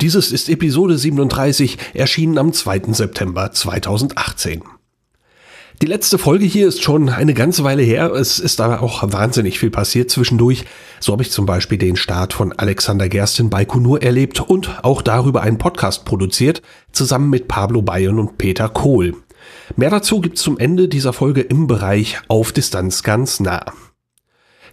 [0.00, 2.92] Dieses ist Episode 37, erschienen am 2.
[2.92, 4.62] September 2018.
[5.82, 8.12] Die letzte Folge hier ist schon eine ganze Weile her.
[8.12, 10.64] Es ist aber auch wahnsinnig viel passiert zwischendurch.
[11.00, 15.02] So habe ich zum Beispiel den Start von Alexander Gersten bei Kunur erlebt und auch
[15.02, 19.14] darüber einen Podcast produziert, zusammen mit Pablo Bayon und Peter Kohl.
[19.76, 23.64] Mehr dazu gibt's zum Ende dieser Folge im Bereich Auf Distanz ganz nah.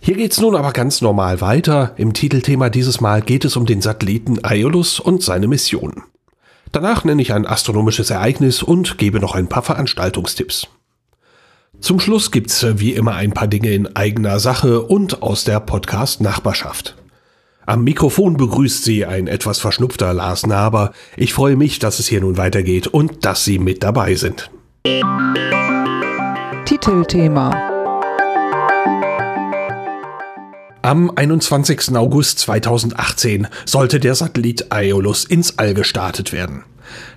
[0.03, 1.93] Hier geht's nun aber ganz normal weiter.
[1.95, 6.01] Im Titelthema dieses Mal geht es um den Satelliten Aeolus und seine Mission.
[6.71, 10.69] Danach nenne ich ein astronomisches Ereignis und gebe noch ein paar Veranstaltungstipps.
[11.79, 16.97] Zum Schluss gibt's wie immer ein paar Dinge in eigener Sache und aus der Podcast-Nachbarschaft.
[17.67, 20.93] Am Mikrofon begrüßt Sie ein etwas verschnupfter Lars Naber.
[21.15, 24.49] Ich freue mich, dass es hier nun weitergeht und dass Sie mit dabei sind.
[26.65, 27.70] Titelthema
[30.91, 31.95] Am 21.
[31.95, 36.65] August 2018 sollte der Satellit Aeolus ins All gestartet werden.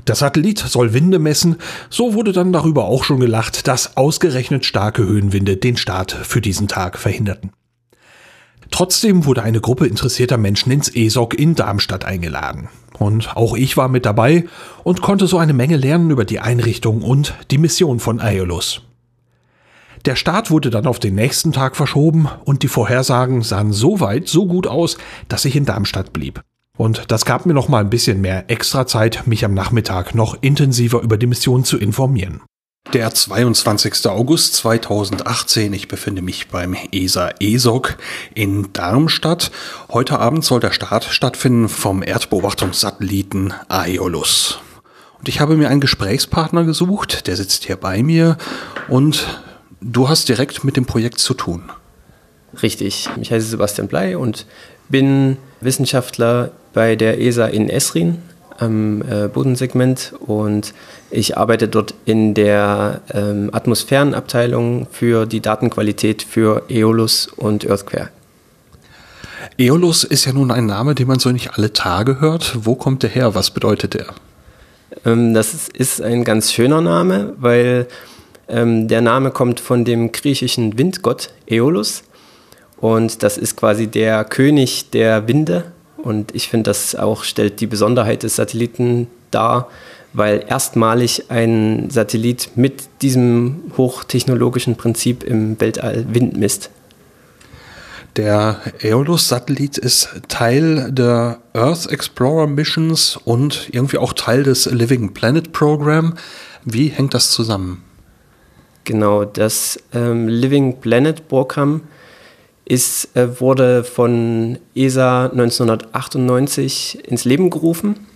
[0.06, 1.56] Der Satellit soll Winde messen,
[1.90, 6.68] so wurde dann darüber auch schon gelacht, dass ausgerechnet starke Höhenwinde den Start für diesen
[6.68, 7.50] Tag verhinderten.
[8.70, 12.68] Trotzdem wurde eine Gruppe interessierter Menschen ins ESOC in Darmstadt eingeladen.
[13.00, 14.44] Und auch ich war mit dabei
[14.84, 18.82] und konnte so eine Menge lernen über die Einrichtung und die Mission von Aeolus.
[20.04, 24.28] Der Start wurde dann auf den nächsten Tag verschoben und die Vorhersagen sahen so weit,
[24.28, 26.42] so gut aus, dass ich in Darmstadt blieb.
[26.76, 30.36] Und das gab mir noch mal ein bisschen mehr extra Zeit, mich am Nachmittag noch
[30.42, 32.42] intensiver über die Mission zu informieren.
[32.92, 34.06] Der 22.
[34.08, 35.72] August 2018.
[35.72, 37.96] Ich befinde mich beim ESA ESOC
[38.34, 39.50] in Darmstadt.
[39.90, 44.58] Heute Abend soll der Start stattfinden vom Erdbeobachtungssatelliten Aeolus.
[45.18, 48.36] Und ich habe mir einen Gesprächspartner gesucht, der sitzt hier bei mir
[48.88, 49.43] und
[49.86, 51.64] Du hast direkt mit dem Projekt zu tun.
[52.62, 53.10] Richtig.
[53.20, 54.46] Ich heiße Sebastian Blei und
[54.88, 58.22] bin Wissenschaftler bei der ESA in Esrin
[58.58, 60.72] am äh, Bodensegment und
[61.10, 68.08] ich arbeite dort in der ähm, Atmosphärenabteilung für die Datenqualität für Aeolus und Earthquare.
[69.58, 72.56] Aeolus ist ja nun ein Name, den man so nicht alle Tage hört.
[72.64, 73.34] Wo kommt der her?
[73.34, 74.06] Was bedeutet der?
[75.04, 77.86] Ähm, das ist, ist ein ganz schöner Name, weil
[78.48, 82.02] ähm, der Name kommt von dem griechischen Windgott Aeolus
[82.76, 85.72] und das ist quasi der König der Winde
[86.04, 89.68] und ich finde, das auch stellt die Besonderheit des Satelliten dar,
[90.12, 96.70] weil erstmalig ein Satellit mit diesem hochtechnologischen Prinzip im Weltall Wind misst.
[98.16, 105.52] Der Aeolus-Satellit ist Teil der Earth Explorer Missions und irgendwie auch Teil des Living Planet
[105.52, 106.14] Program.
[106.64, 107.82] Wie hängt das zusammen?
[108.84, 111.82] Genau, das ähm, Living Planet Programm
[112.66, 118.06] ist, äh, wurde von ESA 1998 ins Leben gerufen.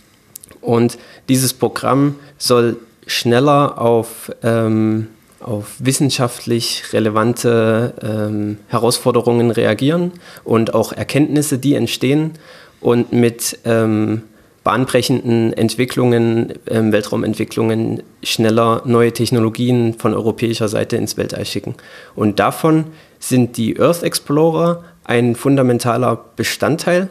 [0.60, 2.76] Und dieses Programm soll
[3.06, 5.08] schneller auf, ähm,
[5.40, 10.12] auf wissenschaftlich relevante ähm, Herausforderungen reagieren
[10.44, 12.32] und auch Erkenntnisse, die entstehen
[12.80, 14.22] und mit ähm,
[14.68, 21.74] bahnbrechenden Entwicklungen, ähm, Weltraumentwicklungen schneller neue Technologien von europäischer Seite ins Weltall schicken.
[22.14, 22.84] Und davon
[23.18, 27.08] sind die Earth Explorer ein fundamentaler Bestandteil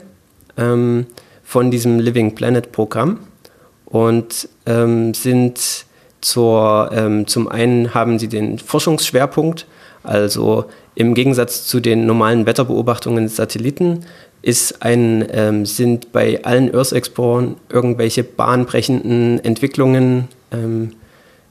[0.56, 1.08] ähm,
[1.44, 3.22] von diesem Living Planet Programm
[3.86, 5.88] und ähm, sind
[6.22, 9.66] zur, ähm, zum einen haben sie den Forschungsschwerpunkt,
[10.04, 14.06] also im Gegensatz zu den normalen Wetterbeobachtungen Satelliten
[14.42, 20.94] ist ein, ähm, sind bei allen Earth Explorern irgendwelche bahnbrechenden Entwicklungen ähm,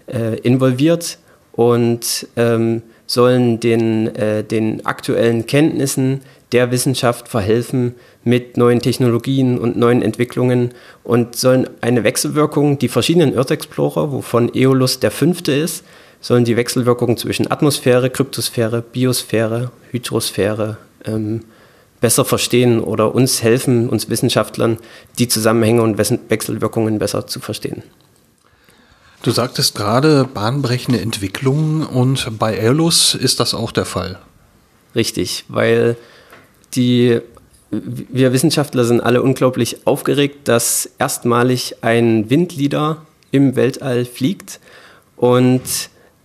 [0.07, 1.19] äh, involviert
[1.53, 6.21] und ähm, sollen den, äh, den aktuellen Kenntnissen
[6.53, 7.95] der Wissenschaft verhelfen
[8.25, 10.71] mit neuen Technologien und neuen Entwicklungen
[11.03, 15.85] und sollen eine Wechselwirkung, die verschiedenen Earth Explorer, wovon Eolus der fünfte ist,
[16.21, 21.43] sollen die Wechselwirkung zwischen Atmosphäre, Kryptosphäre, Biosphäre, Hydrosphäre ähm,
[22.01, 24.79] besser verstehen oder uns helfen, uns Wissenschaftlern,
[25.19, 27.83] die Zusammenhänge und Wechselwirkungen besser zu verstehen.
[29.23, 34.19] Du sagtest gerade bahnbrechende Entwicklungen und bei Airlus ist das auch der Fall.
[34.95, 35.97] Richtig, weil
[36.75, 37.21] die
[37.71, 44.61] wir Wissenschaftler sind alle unglaublich aufgeregt, dass erstmalig ein Windleader im Weltall fliegt
[45.17, 45.63] und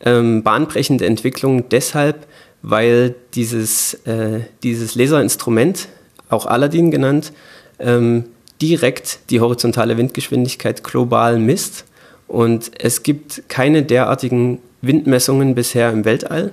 [0.01, 2.27] ähm, bahnbrechende Entwicklung deshalb,
[2.61, 5.87] weil dieses, äh, dieses Laserinstrument,
[6.29, 7.33] auch Aladdin genannt,
[7.79, 8.25] ähm,
[8.61, 11.85] direkt die horizontale Windgeschwindigkeit global misst.
[12.27, 16.51] Und es gibt keine derartigen Windmessungen bisher im Weltall.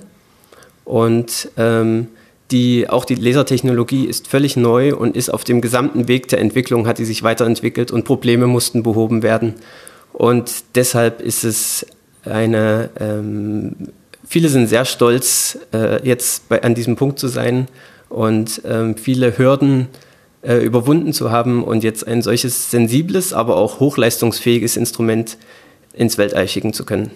[0.85, 2.07] Und ähm,
[2.51, 6.87] die, auch die Lasertechnologie ist völlig neu und ist auf dem gesamten Weg der Entwicklung,
[6.87, 9.53] hat die sich weiterentwickelt und Probleme mussten behoben werden.
[10.13, 11.85] Und deshalb ist es
[12.25, 13.75] eine, ähm,
[14.29, 17.67] viele sind sehr stolz, äh, jetzt bei, an diesem Punkt zu sein
[18.07, 19.87] und ähm, viele Hürden
[20.41, 25.37] äh, überwunden zu haben und jetzt ein solches sensibles, aber auch hochleistungsfähiges Instrument
[25.93, 27.11] ins Weltall schicken zu können.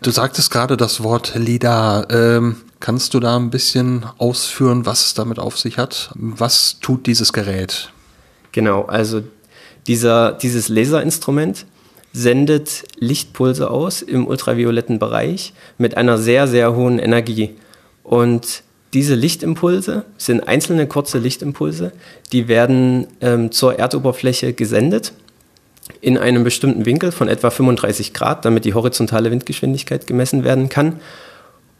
[0.00, 2.10] Du sagtest gerade das Wort LIDAR.
[2.10, 6.10] Ähm, kannst du da ein bisschen ausführen, was es damit auf sich hat?
[6.14, 7.92] Was tut dieses Gerät?
[8.50, 9.22] Genau, also
[9.86, 11.66] dieser, dieses Laserinstrument
[12.12, 17.56] sendet Lichtpulse aus im ultravioletten Bereich mit einer sehr, sehr hohen Energie.
[18.02, 18.62] Und
[18.92, 21.92] diese Lichtimpulse sind einzelne kurze Lichtimpulse,
[22.32, 25.12] die werden ähm, zur Erdoberfläche gesendet
[26.00, 31.00] in einem bestimmten Winkel von etwa 35 Grad, damit die horizontale Windgeschwindigkeit gemessen werden kann.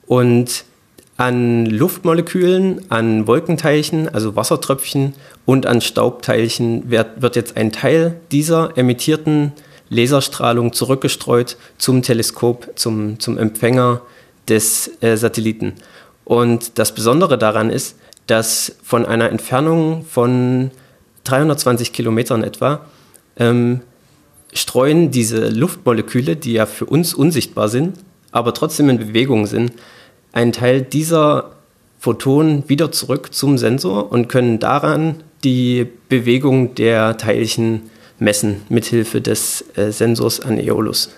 [0.07, 0.65] Und
[1.17, 5.15] an Luftmolekülen, an Wolkenteilchen, also Wassertröpfchen
[5.45, 9.53] und an Staubteilchen wird, wird jetzt ein Teil dieser emittierten
[9.93, 14.03] Laserstrahlung zurückgestreut zum Teleskop, zum, zum Empfänger
[14.49, 15.75] des äh, Satelliten.
[16.25, 17.97] Und das Besondere daran ist,
[18.27, 20.71] dass von einer Entfernung von
[21.25, 22.87] 320 Kilometern etwa
[23.37, 23.81] ähm,
[24.53, 27.99] streuen diese Luftmoleküle, die ja für uns unsichtbar sind,
[28.31, 29.73] aber trotzdem in Bewegung sind,
[30.33, 31.53] einen Teil dieser
[31.99, 37.91] Photonen wieder zurück zum Sensor und können daran die Bewegung der Teilchen
[38.23, 41.11] messen mithilfe des äh, Sensors an Aeolus.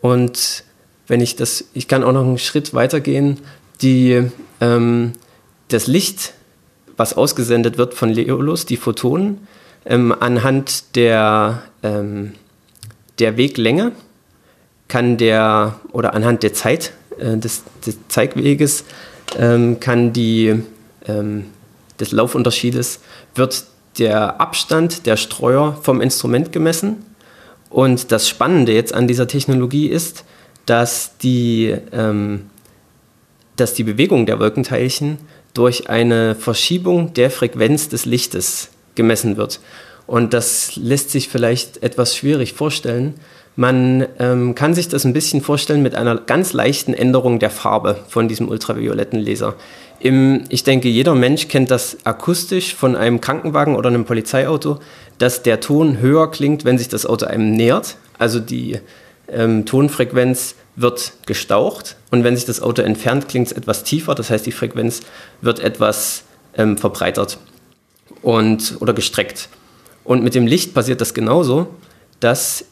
[0.00, 0.64] Und
[1.06, 3.38] wenn ich das, ich kann auch noch einen Schritt weitergehen,
[3.82, 4.30] die,
[4.60, 5.12] ähm,
[5.68, 6.34] das Licht,
[6.96, 9.46] was ausgesendet wird von Aeolus, die Photonen,
[9.84, 12.32] ähm, anhand der, ähm,
[13.18, 13.92] der Weglänge
[14.88, 18.84] kann der, oder anhand der Zeit äh, des, des, Zeigweges,
[19.38, 20.62] ähm, kann die,
[21.06, 21.46] ähm,
[21.98, 23.00] des Laufunterschiedes,
[23.34, 23.64] wird
[23.98, 27.04] der Abstand der Streuer vom Instrument gemessen.
[27.68, 30.24] Und das Spannende jetzt an dieser Technologie ist,
[30.66, 32.50] dass die, ähm,
[33.56, 35.18] dass die Bewegung der Wolkenteilchen
[35.54, 39.60] durch eine Verschiebung der Frequenz des Lichtes gemessen wird.
[40.06, 43.14] Und das lässt sich vielleicht etwas schwierig vorstellen.
[43.56, 47.98] Man ähm, kann sich das ein bisschen vorstellen mit einer ganz leichten Änderung der Farbe
[48.08, 49.54] von diesem ultravioletten Laser.
[50.00, 54.80] Im, ich denke, jeder Mensch kennt das akustisch von einem Krankenwagen oder einem Polizeiauto,
[55.18, 57.96] dass der Ton höher klingt, wenn sich das Auto einem nähert.
[58.18, 58.80] Also die
[59.28, 64.14] ähm, Tonfrequenz wird gestaucht und wenn sich das Auto entfernt, klingt es etwas tiefer.
[64.14, 65.00] Das heißt, die Frequenz
[65.42, 66.24] wird etwas
[66.56, 67.38] ähm, verbreitert
[68.22, 69.50] und, oder gestreckt.
[70.02, 71.68] Und mit dem Licht passiert das genauso,
[72.20, 72.64] dass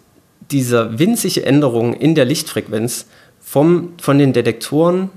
[0.50, 3.06] diese winzige Änderung in der Lichtfrequenz
[3.40, 5.10] vom, von den Detektoren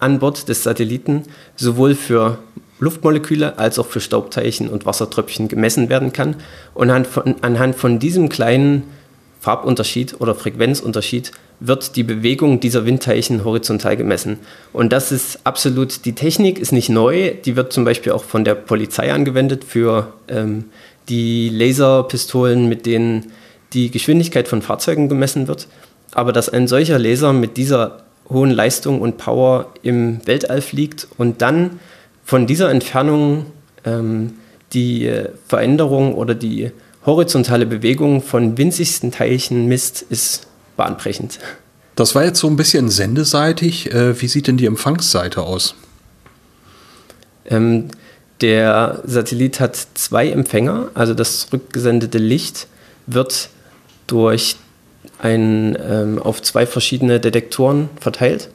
[0.00, 1.24] an Bord des Satelliten
[1.56, 2.38] sowohl für
[2.80, 6.36] Luftmoleküle als auch für Staubteilchen und Wassertröpfchen gemessen werden kann.
[6.74, 8.84] Und anhand von, anhand von diesem kleinen
[9.40, 14.38] Farbunterschied oder Frequenzunterschied wird die Bewegung dieser Windteilchen horizontal gemessen.
[14.72, 18.44] Und das ist absolut, die Technik ist nicht neu, die wird zum Beispiel auch von
[18.44, 20.66] der Polizei angewendet für ähm,
[21.08, 23.32] die Laserpistolen, mit denen
[23.72, 25.66] die Geschwindigkeit von Fahrzeugen gemessen wird.
[26.12, 31.42] Aber dass ein solcher Laser mit dieser hohen Leistung und Power im Weltall fliegt und
[31.42, 31.80] dann
[32.24, 33.46] von dieser Entfernung
[33.84, 34.34] ähm,
[34.72, 35.10] die
[35.46, 36.70] Veränderung oder die
[37.06, 41.38] horizontale Bewegung von winzigsten Teilchen misst, ist bahnbrechend.
[41.96, 43.92] Das war jetzt so ein bisschen sendeseitig.
[43.92, 45.74] Äh, wie sieht denn die Empfangsseite aus?
[47.46, 47.88] Ähm,
[48.40, 52.68] der Satellit hat zwei Empfänger, also das rückgesendete Licht
[53.06, 53.48] wird
[54.06, 54.56] durch
[55.18, 58.50] ein, ähm, auf zwei verschiedene Detektoren verteilt.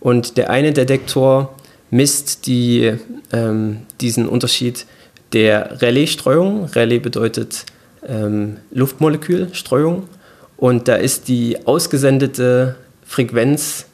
[0.00, 1.54] Und der eine Detektor
[1.90, 2.92] misst die,
[3.32, 4.86] ähm, diesen Unterschied
[5.32, 6.66] der Rallye-Streuung.
[6.74, 7.64] Rallye bedeutet
[8.06, 10.08] ähm, Luftmolekülstreuung.
[10.56, 13.86] Und da ist die ausgesendete Frequenz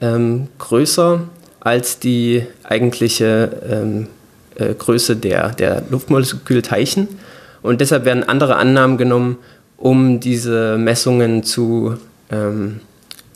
[0.00, 1.22] ähm, größer
[1.60, 4.08] als die eigentliche ähm,
[4.56, 7.08] äh, Größe der, der Luftmolekülteilchen.
[7.62, 9.38] Und deshalb werden andere Annahmen genommen,
[9.84, 11.98] um diese Messungen zu,
[12.30, 12.80] ähm,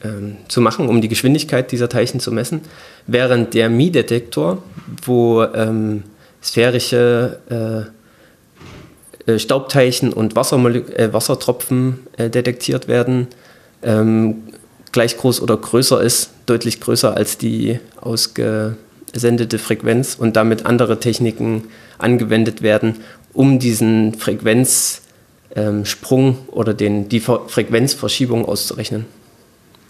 [0.02, 2.62] ähm, zu machen, um die Geschwindigkeit dieser Teilchen zu messen.
[3.06, 4.62] Während der Mi-Detektor,
[5.04, 6.04] wo ähm,
[6.42, 7.90] sphärische
[9.26, 13.26] äh, äh Staubteilchen und Wassermole äh, Wassertropfen äh, detektiert werden,
[13.82, 14.36] ähm,
[14.90, 21.64] gleich groß oder größer ist, deutlich größer als die ausgesendete Frequenz und damit andere Techniken
[21.98, 22.96] angewendet werden,
[23.34, 25.07] um diesen Frequenzsprung
[25.54, 25.84] ähm,
[26.48, 29.06] oder den, die Frequenzverschiebung auszurechnen.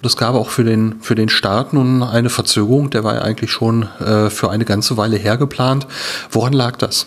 [0.03, 2.91] Das gab auch für den, für den Start nun eine Verzögerung.
[2.91, 5.89] Der war ja eigentlich schon äh, für eine ganze Weile hergeplant.
[6.31, 7.07] Woran lag das?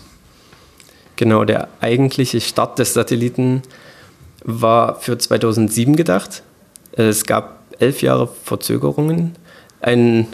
[1.15, 3.61] Genau, der eigentliche Start des Satelliten
[4.43, 6.43] war für 2007 gedacht.
[6.91, 9.35] Es gab elf Jahre Verzögerungen.
[9.79, 10.27] Ein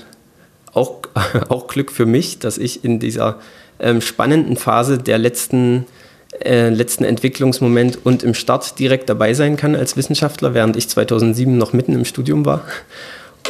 [0.74, 1.02] auch,
[1.50, 3.38] auch Glück für mich, dass ich in dieser
[3.80, 6.07] ähm, spannenden Phase der letzten äh,
[6.44, 11.74] letzten Entwicklungsmoment und im Start direkt dabei sein kann als Wissenschaftler, während ich 2007 noch
[11.74, 12.62] mitten im Studium war.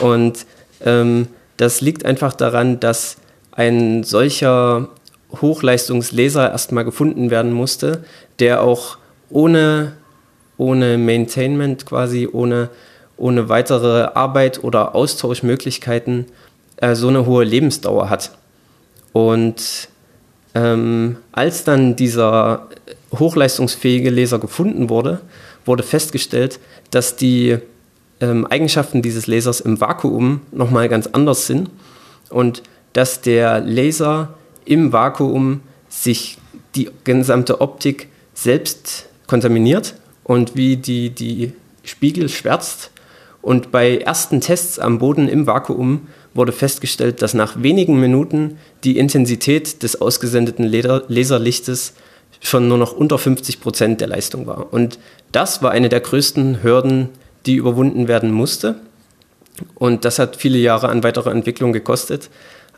[0.02, 0.46] Und
[0.86, 3.18] ähm, das liegt einfach daran, dass
[3.52, 4.90] ein solcher
[5.42, 8.04] Hochleistungslaser erstmal gefunden werden musste,
[8.40, 8.98] der auch
[9.30, 9.94] ohne,
[10.58, 12.70] ohne Maintainment quasi, ohne,
[13.18, 16.28] ohne weitere Arbeit oder Austauschmöglichkeiten
[16.78, 18.32] äh, so eine hohe Lebensdauer hat.
[19.12, 19.90] Und
[20.58, 22.68] ähm, als dann dieser
[23.14, 25.22] hochleistungsfähige Laser gefunden wurde,
[25.66, 26.60] wurde festgestellt,
[26.90, 27.60] dass die
[28.22, 31.70] ähm, Eigenschaften dieses Lasers im Vakuum nochmal ganz anders sind
[32.32, 34.34] und dass der Laser
[34.66, 36.40] im Vakuum sich
[36.74, 42.92] die gesamte Optik selbst kontaminiert und wie die, die Spiegel schwärzt.
[43.44, 48.98] Und bei ersten Tests am Boden im Vakuum wurde festgestellt, dass nach wenigen Minuten die
[48.98, 51.94] Intensität des ausgesendeten Laserlichtes
[52.40, 54.72] schon nur noch unter 50 Prozent der Leistung war.
[54.72, 55.00] Und
[55.32, 57.10] das war eine der größten Hürden,
[57.46, 58.76] die überwunden werden musste.
[59.76, 62.30] Und das hat viele Jahre an weiterer Entwicklung gekostet.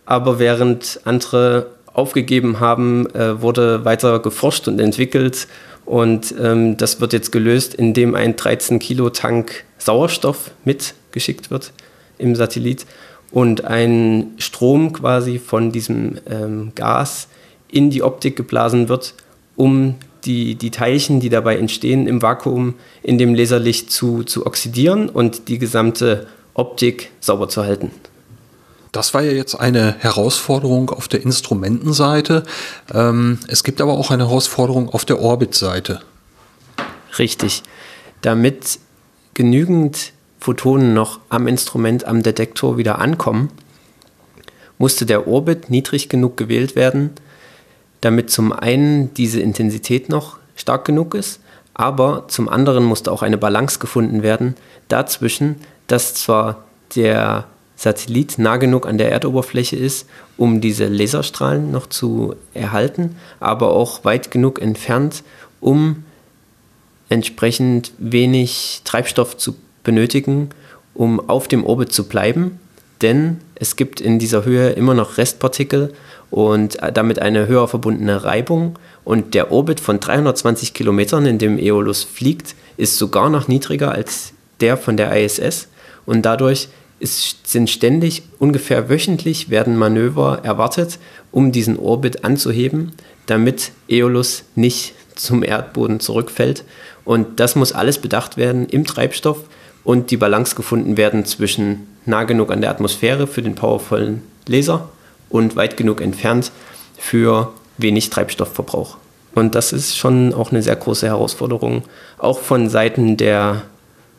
[0.06, 5.48] Aber während andere aufgegeben haben, äh, wurde weiter geforscht und entwickelt.
[5.86, 11.74] Und ähm, das wird jetzt gelöst, indem ein 13 Kilo Tank Sauerstoff mitgeschickt wird
[12.18, 12.86] im Satellit
[13.32, 17.28] und ein Strom quasi von diesem ähm, Gas
[17.68, 19.14] in die Optik geblasen wird,
[19.56, 19.96] um
[20.26, 25.48] die, die Teilchen, die dabei entstehen im Vakuum, in dem Laserlicht zu, zu oxidieren und
[25.48, 27.92] die gesamte Optik sauber zu halten.
[28.92, 32.44] Das war ja jetzt eine Herausforderung auf der Instrumentenseite.
[32.94, 36.02] Ähm, es gibt aber auch eine Herausforderung auf der Orbitseite.
[37.20, 37.62] Richtig.
[38.22, 38.80] Damit
[39.36, 43.50] genügend Photonen noch am Instrument, am Detektor wieder ankommen,
[44.78, 47.12] musste der Orbit niedrig genug gewählt werden,
[48.02, 51.42] damit zum einen diese Intensität noch stark genug ist,
[51.74, 54.56] aber zum anderen musste auch eine Balance gefunden werden
[54.88, 55.56] dazwischen,
[55.88, 56.64] dass zwar
[56.96, 63.72] der Satellit nah genug an der Erdoberfläche ist, um diese Laserstrahlen noch zu erhalten, aber
[63.72, 65.24] auch weit genug entfernt,
[65.62, 66.04] um
[67.08, 69.56] entsprechend wenig Treibstoff zu
[69.90, 70.50] benötigen,
[70.94, 72.60] um auf dem Orbit zu bleiben,
[73.02, 75.94] denn es gibt in dieser Höhe immer noch Restpartikel
[76.30, 78.78] und damit eine höher verbundene Reibung.
[79.04, 84.34] Und der Orbit von 320 Kilometern, in dem Aeolus fliegt, ist sogar noch niedriger als
[84.60, 85.70] der von der ISS.
[86.06, 86.68] Und dadurch
[87.00, 91.00] ist, sind ständig, ungefähr wöchentlich, werden Manöver erwartet,
[91.32, 92.92] um diesen Orbit anzuheben,
[93.26, 96.64] damit Aeolus nicht zum Erdboden zurückfällt.
[97.06, 99.46] Und das muss alles bedacht werden im Treibstoff
[99.84, 104.90] und die Balance gefunden werden zwischen nah genug an der Atmosphäre für den powervollen Laser
[105.30, 106.52] und weit genug entfernt
[106.98, 108.98] für wenig Treibstoffverbrauch.
[109.36, 111.84] Und das ist schon auch eine sehr große Herausforderung,
[112.18, 113.64] auch von Seiten der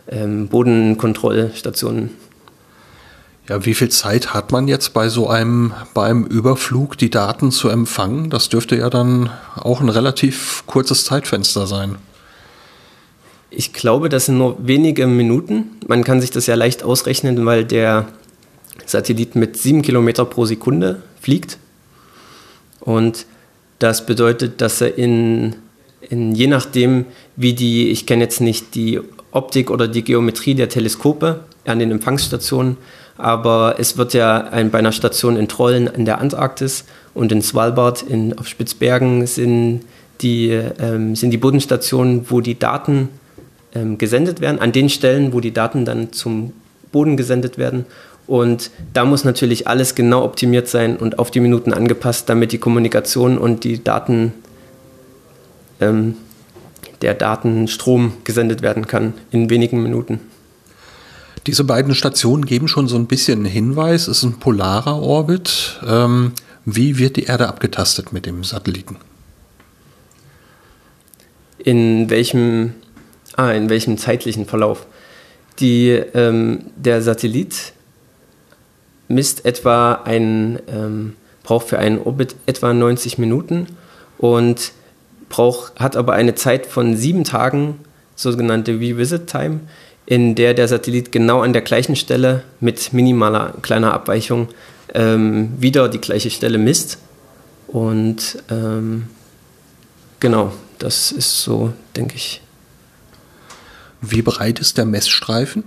[0.09, 2.11] ähm, Bodenkontrollstationen.
[3.49, 7.69] Ja, wie viel Zeit hat man jetzt bei so einem, beim Überflug die Daten zu
[7.69, 8.31] empfangen?
[8.31, 11.97] Das dürfte ja dann auch ein relativ kurzes Zeitfenster sein.
[13.51, 15.73] Ich glaube, das sind nur wenige Minuten.
[15.87, 18.07] Man kann sich das ja leicht ausrechnen, weil der
[18.87, 21.59] Satellit mit sieben Kilometer pro Sekunde fliegt.
[22.81, 23.27] Und
[23.81, 25.57] das bedeutet, dass er in,
[26.09, 29.01] in je nachdem, wie die, ich kenne jetzt nicht die
[29.33, 32.77] Optik oder die Geometrie der Teleskope an den Empfangsstationen,
[33.17, 37.43] aber es wird ja ein, bei einer Station in Trollen in der Antarktis und in
[37.43, 39.83] Svalbard in, auf Spitzbergen sind
[40.21, 43.09] die, ähm, sind die Bodenstationen, wo die Daten
[43.75, 46.53] ähm, gesendet werden, an den Stellen, wo die Daten dann zum
[46.93, 47.87] Boden gesendet werden.
[48.27, 52.59] Und da muss natürlich alles genau optimiert sein und auf die Minuten angepasst, damit die
[52.59, 54.33] Kommunikation und die Daten,
[55.81, 56.15] ähm,
[57.03, 60.21] der Datenstrom gesendet werden kann in wenigen Minuten.
[61.47, 64.03] Diese beiden Stationen geben schon so ein bisschen einen Hinweis.
[64.03, 65.81] Es ist ein polarer Orbit.
[65.87, 66.33] Ähm,
[66.65, 68.97] Wie wird die Erde abgetastet mit dem Satelliten?
[71.59, 72.75] In welchem,
[73.37, 74.87] ah, in welchem zeitlichen Verlauf?
[75.59, 77.73] Die, ähm, der Satellit
[79.09, 83.67] misst etwa ein, ähm, braucht für einen Orbit etwa 90 Minuten
[84.19, 84.73] und
[85.29, 87.79] braucht, hat aber eine Zeit von sieben Tagen,
[88.15, 89.61] sogenannte Revisit Time,
[90.07, 94.49] in der der Satellit genau an der gleichen Stelle mit minimaler kleiner Abweichung
[94.95, 96.99] ähm, wieder die gleiche Stelle misst.
[97.69, 99.07] Und ähm,
[100.19, 102.43] genau, das ist so, denke ich.
[104.01, 105.65] Wie breit ist der Messstreifen?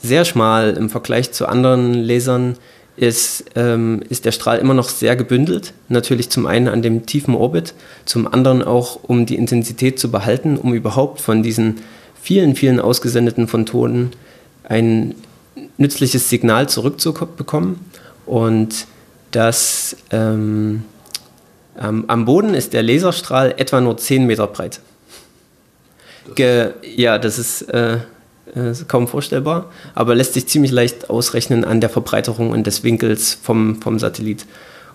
[0.00, 2.56] Sehr schmal im Vergleich zu anderen Lasern
[2.96, 5.72] ist, ähm, ist der Strahl immer noch sehr gebündelt.
[5.88, 7.74] Natürlich zum einen an dem tiefen Orbit,
[8.04, 11.80] zum anderen auch, um die Intensität zu behalten, um überhaupt von diesen
[12.20, 14.10] vielen, vielen ausgesendeten Photonen
[14.64, 15.14] ein
[15.76, 17.78] nützliches Signal zurückzubekommen.
[18.26, 18.86] Und
[19.30, 20.84] das ähm,
[21.76, 24.80] am Boden ist der Laserstrahl etwa nur 10 Meter breit.
[26.34, 27.98] Ge ja, das ist äh,
[28.54, 33.38] äh, kaum vorstellbar, aber lässt sich ziemlich leicht ausrechnen an der Verbreiterung und des Winkels
[33.40, 34.46] vom, vom Satellit.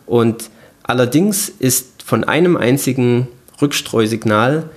[0.05, 0.49] Und
[0.83, 3.27] allerdings ist von einem einzigen
[3.61, 4.69] Rückstreusignal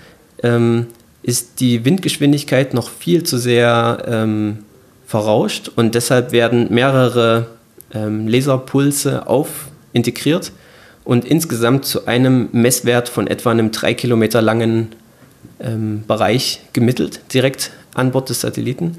[0.42, 0.86] ähm,
[1.22, 4.64] ist die Windgeschwindigkeit noch viel zu sehr ähm,
[5.06, 7.46] verrauscht und deshalb werden mehrere
[7.92, 9.48] ähm, Laserpulse auf
[9.92, 10.52] integriert
[11.04, 14.88] und insgesamt zu einem Messwert von etwa einem drei Kilometer langen
[15.60, 18.98] ähm, Bereich gemittelt, direkt an Bord des Satelliten.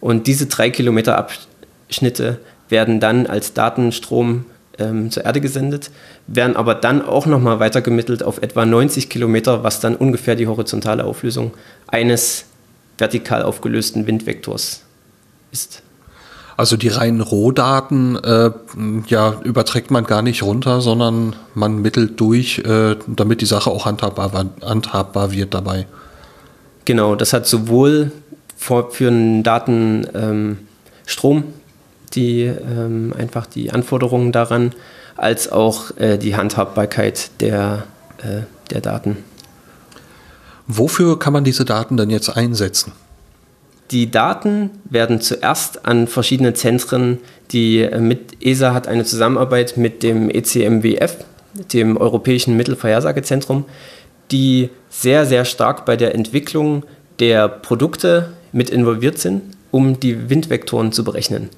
[0.00, 4.46] Und diese drei Kilometer Abschnitte werden dann als Datenstrom
[4.78, 5.90] ähm, zur Erde gesendet,
[6.26, 11.04] werden aber dann auch nochmal weitergemittelt auf etwa 90 Kilometer, was dann ungefähr die horizontale
[11.04, 11.52] Auflösung
[11.86, 12.46] eines
[12.98, 14.82] vertikal aufgelösten Windvektors
[15.50, 15.82] ist.
[16.56, 18.50] Also die reinen Rohdaten äh,
[19.06, 23.86] ja, überträgt man gar nicht runter, sondern man mittelt durch, äh, damit die Sache auch
[23.86, 25.86] handhabbar, handhabbar wird dabei.
[26.84, 28.12] Genau, das hat sowohl
[28.56, 31.44] für, für einen Datenstrom ähm,
[32.14, 34.72] die ähm, einfach die Anforderungen daran,
[35.16, 37.84] als auch äh, die Handhabbarkeit der,
[38.18, 39.18] äh, der Daten.
[40.66, 42.92] Wofür kann man diese Daten denn jetzt einsetzen?
[43.92, 47.18] Die Daten werden zuerst an verschiedene Zentren,
[47.50, 51.18] die äh, mit ESA hat eine Zusammenarbeit mit dem ECMWF,
[51.74, 53.66] dem Europäischen Mittelvorhersagezentrum,
[54.30, 56.84] die sehr, sehr stark bei der Entwicklung
[57.18, 61.50] der Produkte mit involviert sind, um die Windvektoren zu berechnen.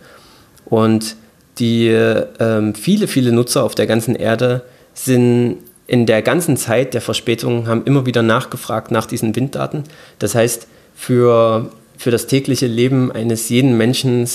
[0.64, 1.14] Und
[1.58, 7.00] die ähm, viele, viele Nutzer auf der ganzen Erde sind in der ganzen Zeit der
[7.00, 9.84] Verspätung, haben immer wieder nachgefragt nach diesen Winddaten.
[10.18, 10.66] Das heißt,
[10.96, 11.70] für,
[12.04, 14.28] für das tägliche Leben eines jeden Menschen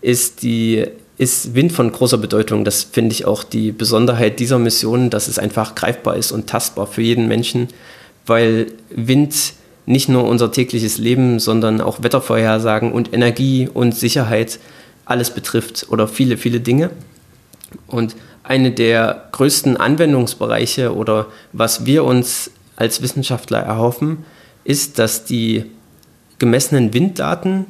[0.00, 0.84] ist, die,
[1.18, 2.64] ist Wind von großer Bedeutung.
[2.64, 6.88] Das finde ich auch die Besonderheit dieser Mission, dass es einfach greifbar ist und tastbar
[6.88, 7.68] für jeden Menschen,
[8.26, 9.36] weil Wind
[9.86, 14.58] nicht nur unser tägliches Leben, sondern auch Wettervorhersagen und Energie und Sicherheit
[15.04, 16.90] alles betrifft oder viele, viele Dinge.
[17.86, 24.24] Und eine der größten Anwendungsbereiche oder was wir uns als Wissenschaftler erhoffen,
[24.64, 25.66] ist, dass die
[26.42, 27.66] gemessenen Winddaten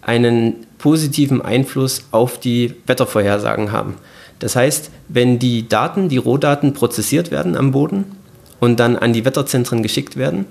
[0.00, 3.96] einen positiven Einfluss auf die Wettervorhersagen haben.
[4.38, 8.04] Das heißt, wenn die Daten, die Rohdaten prozessiert werden am Boden
[8.60, 10.46] und dann an die Wetterzentren geschickt werden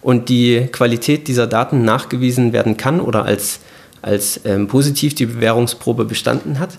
[0.00, 3.58] und die Qualität dieser Daten nachgewiesen werden kann oder als
[4.00, 6.78] als ähm, positiv die Bewährungsprobe bestanden hat,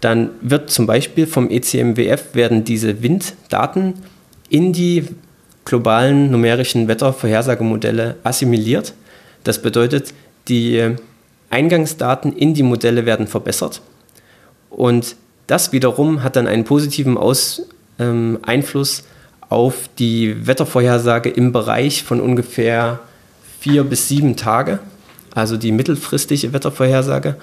[0.00, 3.94] dann wird zum Beispiel vom ECMWF werden diese Winddaten
[4.48, 5.08] in die
[5.64, 8.94] globalen numerischen Wettervorhersagemodelle assimiliert.
[9.44, 10.12] Das bedeutet,
[10.48, 10.96] die
[11.50, 13.80] Eingangsdaten in die Modelle werden verbessert
[14.70, 17.62] und das wiederum hat dann einen positiven Aus,
[17.98, 19.04] ähm, Einfluss
[19.48, 23.00] auf die Wettervorhersage im Bereich von ungefähr
[23.60, 24.80] vier bis sieben Tage
[25.34, 27.36] also die mittelfristige Wettervorhersage.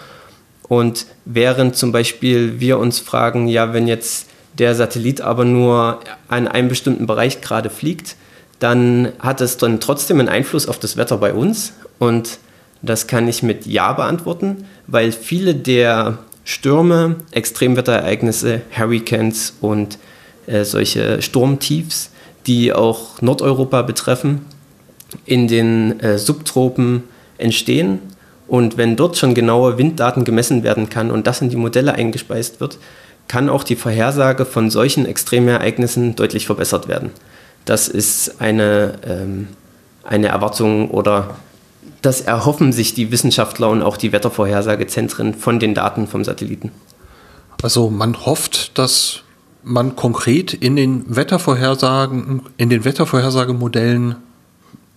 [0.67, 6.47] Und während zum Beispiel wir uns fragen, ja, wenn jetzt der Satellit aber nur an
[6.47, 8.15] einem bestimmten Bereich gerade fliegt,
[8.59, 11.73] dann hat es dann trotzdem einen Einfluss auf das Wetter bei uns.
[12.01, 12.39] Und
[12.81, 19.99] das kann ich mit Ja beantworten, weil viele der Stürme, Extremwetterereignisse, Hurricanes und
[20.47, 22.09] äh, solche Sturmtiefs,
[22.47, 24.47] die auch Nordeuropa betreffen,
[25.25, 27.03] in den äh, Subtropen
[27.37, 27.99] entstehen.
[28.47, 32.59] Und wenn dort schon genaue Winddaten gemessen werden kann und das in die Modelle eingespeist
[32.61, 32.79] wird,
[33.27, 37.11] kann auch die Vorhersage von solchen Extremereignissen deutlich verbessert werden.
[37.65, 39.49] Das ist eine, ähm,
[40.03, 41.35] eine Erwartung oder
[42.01, 46.71] das erhoffen sich die Wissenschaftler und auch die Wettervorhersagezentren von den Daten vom Satelliten.
[47.61, 49.21] Also man hofft, dass
[49.63, 54.15] man konkret in den Wettervorhersagen, in den Wettervorhersagemodellen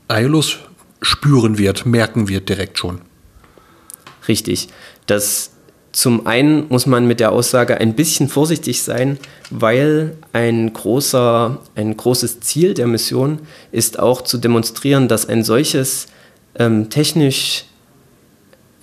[0.09, 0.59] Aeolus
[1.03, 3.01] spüren wird, merken wird direkt schon.
[4.27, 4.69] Richtig.
[5.07, 5.51] Das
[5.93, 9.19] zum einen muss man mit der Aussage ein bisschen vorsichtig sein,
[9.51, 13.39] weil ein, großer, ein großes Ziel der Mission
[13.71, 16.09] ist auch zu demonstrieren, dass ein solches
[16.59, 17.65] ähm, technisch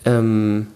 [0.06, 0.68] ähm,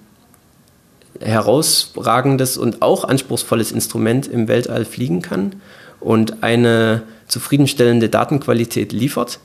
[1.19, 5.55] herausragendes und auch anspruchsvolles Instrument im Weltall fliegen kann
[5.99, 9.39] und eine zufriedenstellende Datenqualität liefert.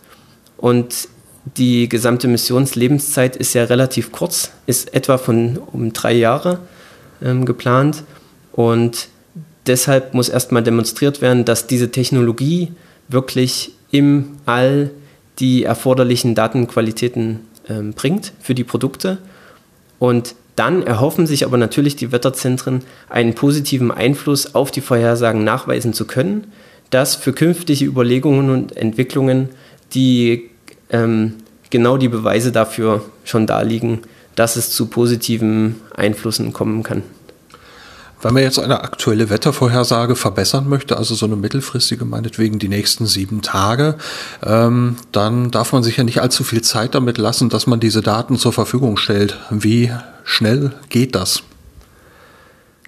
[0.57, 1.09] Und
[1.57, 6.61] die gesamte Missionslebenszeit ist ja relativ kurz, ist etwa von um drei Jahre
[7.23, 8.03] ähm, geplant.
[8.53, 9.09] Und
[9.67, 12.73] deshalb muss erstmal demonstriert werden, dass diese Technologie
[13.09, 14.91] wirklich im All
[15.41, 19.19] die erforderlichen Datenqualitäten ähm, bringt für die Produkte.
[19.99, 25.93] Und dann erhoffen sich aber natürlich die Wetterzentren, einen positiven Einfluss auf die Vorhersagen nachweisen
[25.93, 26.49] zu können,
[26.91, 29.49] dass für künftige Überlegungen und Entwicklungen
[29.95, 30.51] die
[30.91, 31.35] ähm,
[31.71, 34.01] genau die Beweise dafür schon da liegen,
[34.35, 37.03] dass es zu positiven Einflüssen kommen kann.
[38.23, 43.07] Wenn man jetzt eine aktuelle Wettervorhersage verbessern möchte, also so eine mittelfristige, meinetwegen die nächsten
[43.07, 43.97] sieben Tage,
[44.45, 48.03] ähm, dann darf man sich ja nicht allzu viel Zeit damit lassen, dass man diese
[48.03, 49.39] Daten zur Verfügung stellt.
[49.51, 49.91] Wie
[50.25, 51.43] schnell geht das?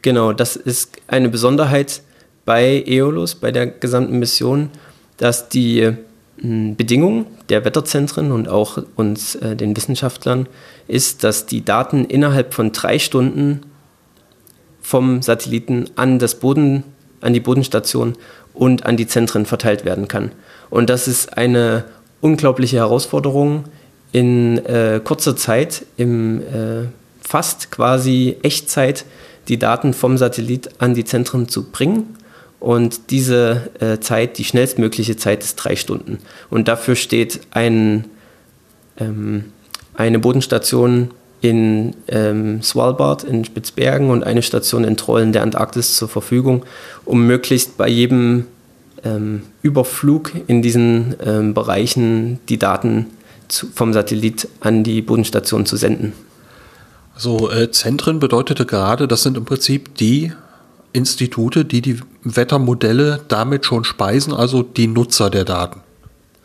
[0.02, 2.02] Genau, das ist eine Besonderheit
[2.44, 4.68] bei EOLUS, bei der gesamten Mission,
[5.16, 5.92] dass die
[6.36, 10.48] Bedingung der Wetterzentren und auch uns, äh, den Wissenschaftlern,
[10.88, 13.60] ist, dass die Daten innerhalb von drei Stunden
[14.92, 16.84] vom Satelliten an, das Boden,
[17.22, 18.12] an die Bodenstation
[18.52, 20.32] und an die Zentren verteilt werden kann.
[20.68, 21.84] Und das ist eine
[22.20, 23.64] unglaubliche Herausforderung,
[24.12, 26.88] in äh, kurzer Zeit, im äh,
[27.22, 29.06] fast quasi Echtzeit,
[29.48, 32.18] die Daten vom Satellit an die Zentren zu bringen
[32.60, 36.18] und diese äh, Zeit, die schnellstmögliche Zeit ist drei Stunden.
[36.50, 38.04] Und dafür steht ein,
[38.98, 39.52] ähm,
[39.94, 46.08] eine Bodenstation in ähm, Svalbard in Spitzbergen und eine Station in Trollen der Antarktis zur
[46.08, 46.64] Verfügung,
[47.04, 48.46] um möglichst bei jedem
[49.04, 53.08] ähm, Überflug in diesen ähm, Bereichen die Daten
[53.48, 56.12] zu, vom Satellit an die Bodenstation zu senden.
[57.16, 60.32] Also äh, Zentren bedeutete gerade, das sind im Prinzip die
[60.92, 65.80] Institute, die die Wettermodelle damit schon speisen, also die Nutzer der Daten.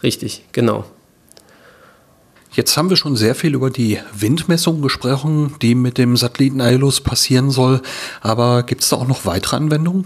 [0.02, 0.86] Richtig, genau.
[2.58, 7.02] Jetzt haben wir schon sehr viel über die Windmessung gesprochen, die mit dem Satelliten Aeolus
[7.02, 7.84] passieren soll.
[8.20, 10.06] Aber gibt es da auch noch weitere Anwendungen?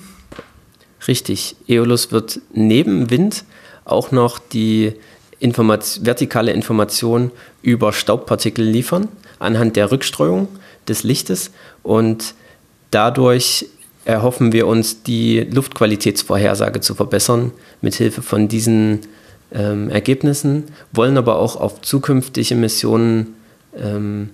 [1.08, 1.56] Richtig.
[1.70, 3.46] Aeolus wird neben Wind
[3.86, 4.92] auch noch die
[5.40, 9.08] Informat vertikale Information über Staubpartikel liefern,
[9.40, 10.50] anhand der Rückstreuung
[10.90, 11.52] des Lichtes.
[11.84, 12.34] Und
[12.92, 13.68] dadurch
[14.04, 19.08] erhoffen wir uns, die Luftqualitätsvorhersage zu verbessern, mithilfe von diesen
[19.54, 23.36] ähm, Ergebnissen, wollen aber auch auf zukünftige Missionen
[23.76, 24.30] ähm,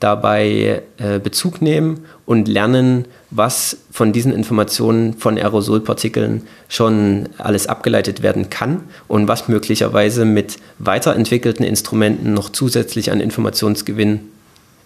[0.00, 8.22] dabei äh, Bezug nehmen und lernen, was von diesen Informationen von Aerosolpartikeln schon alles abgeleitet
[8.22, 14.20] werden kann und was möglicherweise mit weiterentwickelten Instrumenten noch zusätzlich an Informationsgewinn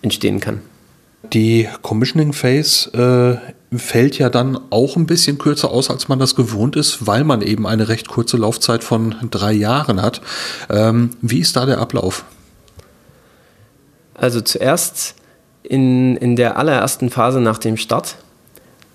[0.02, 0.60] entstehen kann.
[1.22, 3.40] Die Commissioning Phase
[3.72, 7.24] äh, fällt ja dann auch ein bisschen kürzer aus, als man das gewohnt ist, weil
[7.24, 10.20] man eben eine recht kurze Laufzeit von drei Jahren hat.
[10.70, 12.24] Ähm, wie ist da der Ablauf?
[14.14, 15.16] Also zuerst
[15.62, 18.16] in, in der allerersten Phase nach dem Start,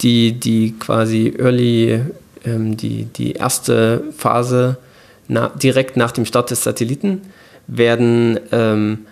[0.01, 2.01] die, die quasi Early,
[2.45, 4.77] ähm, die, die erste Phase
[5.27, 7.21] na, direkt nach dem Start des Satelliten,
[7.67, 9.05] werden ähm,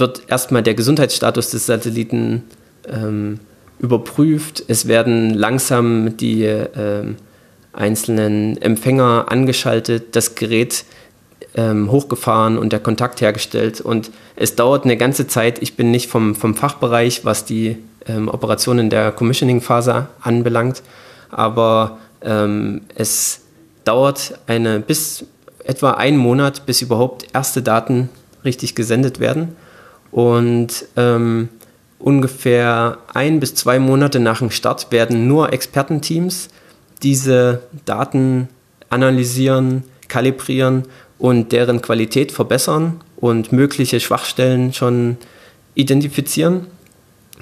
[0.00, 2.44] wird erstmal der Gesundheitsstatus des Satelliten
[2.90, 3.40] ähm,
[3.78, 4.62] überprüft.
[4.68, 7.16] Es werden langsam die ähm,
[7.72, 10.84] einzelnen Empfänger angeschaltet, das Gerät
[11.54, 13.80] ähm, hochgefahren und der Kontakt hergestellt.
[13.80, 15.62] Und es dauert eine ganze Zeit.
[15.62, 20.82] Ich bin nicht vom, vom Fachbereich, was die ähm, Operationen der Commissioning-Phase anbelangt,
[21.30, 23.42] aber ähm, es
[23.84, 25.24] dauert eine bis
[25.64, 28.08] etwa einen Monat, bis überhaupt erste Daten
[28.44, 29.56] richtig gesendet werden.
[30.10, 31.48] Und ähm,
[31.98, 36.48] ungefähr ein bis zwei Monate nach dem Start werden nur Expertenteams
[37.02, 38.48] diese Daten
[38.88, 40.84] analysieren, kalibrieren
[41.18, 45.18] und deren Qualität verbessern und mögliche Schwachstellen schon
[45.74, 46.66] identifizieren.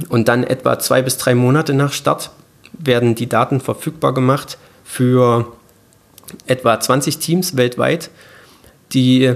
[0.08, 2.30] Und dann etwa zwei bis drei Monate nach Start
[2.72, 5.52] werden die Daten verfügbar gemacht für
[6.46, 8.10] etwa 20 Teams weltweit,
[8.92, 9.34] die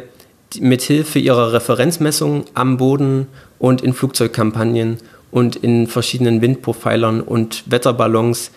[0.60, 3.26] mithilfe ihrer Referenzmessung am Boden
[3.58, 4.98] und in Flugzeugkampagnen
[5.30, 8.50] und in verschiedenen Windprofilern und Wetterballons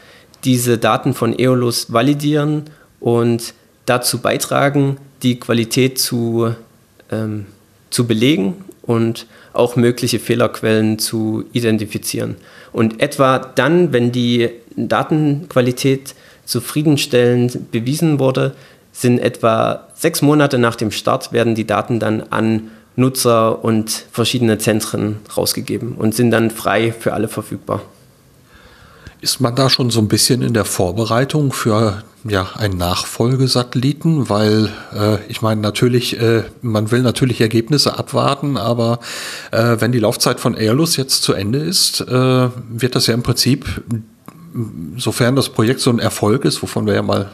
[0.44, 2.64] diese Daten von Eolus validieren
[3.00, 3.54] und
[3.86, 6.54] dazu beitragen, die Qualität zu,
[7.12, 7.46] ähm,
[7.90, 12.36] zu belegen und auch mögliche Fehlerquellen zu identifizieren.
[12.72, 16.14] Und etwa dann, wenn die Datenqualität
[16.46, 18.54] zufriedenstellend bewiesen wurde,
[18.96, 24.58] sind etwa sechs Monate nach dem Start, werden die Daten dann an Nutzer und verschiedene
[24.58, 27.82] Zentren rausgegeben und sind dann frei für alle verfügbar.
[29.20, 34.30] Ist man da schon so ein bisschen in der Vorbereitung für ja, einen Nachfolgesatelliten?
[34.30, 39.00] Weil äh, ich meine, natürlich, äh, man will natürlich Ergebnisse abwarten, aber
[39.52, 43.24] äh, wenn die Laufzeit von Airlus jetzt zu Ende ist, äh, wird das ja im
[43.24, 43.66] Prinzip,
[44.96, 47.32] sofern das Projekt so ein Erfolg ist, wovon wir ja mal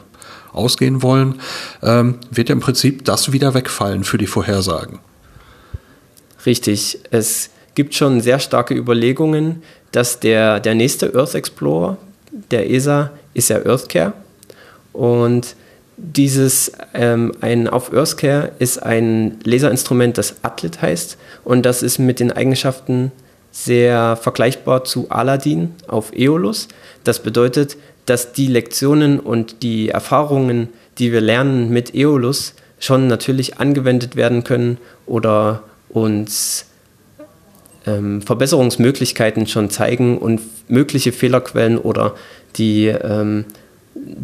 [0.54, 1.42] ausgehen wollen,
[1.82, 5.00] ähm, wird ja im Prinzip das wieder wegfallen für die Vorhersagen.
[6.46, 7.00] Richtig.
[7.12, 11.98] Es gibt schon sehr starke Überlegungen, dass der, der nächste Earth Explorer
[12.52, 14.14] der ESA ist ja EarthCare.
[14.94, 15.56] Und
[15.98, 21.18] dieses ähm, ein auf EarthCare ist ein Laserinstrument, das Atlet heißt.
[21.44, 23.12] Und das ist mit den Eigenschaften
[23.52, 26.70] sehr vergleichbar zu Aladdin auf Eolus.
[27.04, 27.78] Das bedeutet,
[28.12, 34.44] dass die Lektionen und die Erfahrungen, die wir lernen mit Eolus, schon natürlich angewendet werden
[34.44, 36.66] können oder uns
[37.88, 42.16] ähm, Verbesserungsmöglichkeiten schon zeigen und mögliche Fehlerquellen oder
[42.58, 43.46] die ähm,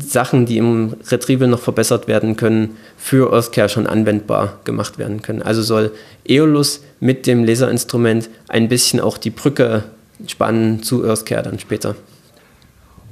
[0.06, 5.42] Sachen, die im Retrieval noch verbessert werden können, für Earthcare schon anwendbar gemacht werden können.
[5.42, 5.94] Also soll
[6.28, 9.86] Eolus mit dem Laserinstrument ein bisschen auch die Brücke
[10.26, 11.96] spannen zu Earthcare dann später.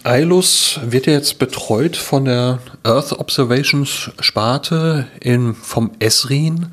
[0.06, 6.68] ILUS wird ja jetzt betreut von der Earth Observations Sparte in, vom ESRIN.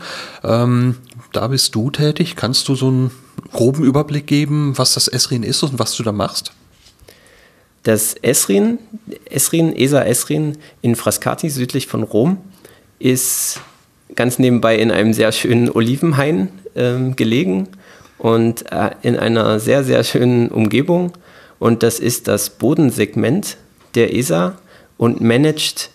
[0.44, 0.96] Ähm,
[1.32, 2.36] da bist du tätig.
[2.36, 3.10] Kannst du so einen
[3.50, 6.52] groben Überblick geben, was das ESRIN ist und was du da machst?
[7.84, 8.78] Das ESRIN,
[9.24, 12.36] ESRIN, ESA ESRIN in Frascati südlich von Rom
[12.98, 13.60] ist
[14.14, 17.68] ganz nebenbei in einem sehr schönen Olivenhain ähm, gelegen
[18.18, 21.12] und äh, in einer sehr, sehr schönen Umgebung.
[21.62, 23.56] Und das ist das Bodensegment
[23.94, 24.58] der ESA
[24.96, 25.90] und managt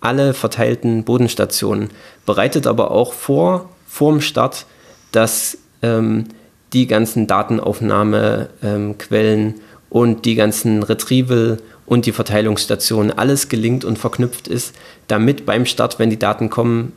[0.00, 1.90] alle verteilten Bodenstationen,
[2.24, 4.64] bereitet aber auch vor, vorm Start,
[5.12, 6.24] dass ähm,
[6.72, 9.54] die ganzen Datenaufnahmequellen ähm,
[9.90, 14.74] und die ganzen Retrieval und die Verteilungsstationen alles gelingt und verknüpft ist,
[15.06, 16.94] damit beim Start, wenn die Daten kommen,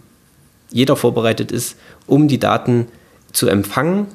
[0.70, 1.76] jeder vorbereitet ist,
[2.08, 2.88] um die Daten
[3.34, 4.08] zu empfangen,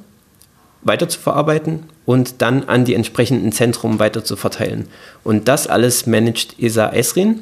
[0.82, 4.86] weiterzuverarbeiten und dann an die entsprechenden Zentren weiter zu verteilen.
[5.24, 7.40] Und das alles managt ESA Esrin.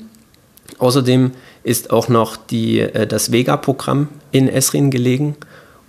[0.78, 5.36] Außerdem ist auch noch die, äh, das Vega-Programm in Esrin gelegen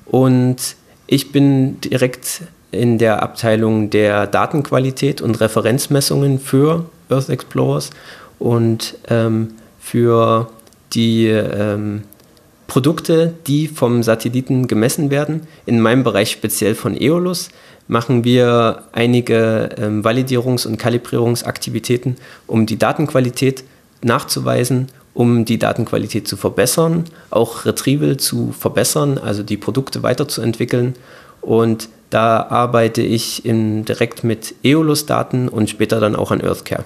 [0.06, 0.76] und
[1.08, 7.92] ich bin direkt in der Abteilung der Datenqualität und Referenzmessungen für Earth Explorers
[8.40, 10.50] und ähm, für
[10.94, 12.04] die ähm,
[12.68, 15.48] Produkte, die vom Satelliten gemessen werden.
[15.66, 17.50] In meinem Bereich speziell von Eolus
[17.88, 23.64] machen wir einige ähm, Validierungs- und Kalibrierungsaktivitäten, um die Datenqualität
[24.04, 30.96] nachzuweisen, um die Datenqualität zu verbessern, auch Retrieval zu verbessern, also die Produkte weiterzuentwickeln.
[31.42, 36.84] Und da arbeite ich in, direkt mit Eolus-Daten und später dann auch an EarthCare.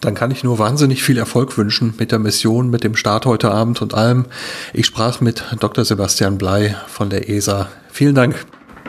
[0.00, 3.50] Dann kann ich nur wahnsinnig viel Erfolg wünschen mit der Mission, mit dem Start heute
[3.50, 4.26] Abend und allem.
[4.72, 5.84] Ich sprach mit Dr.
[5.84, 7.68] Sebastian Blei von der ESA.
[7.90, 8.46] Vielen Dank.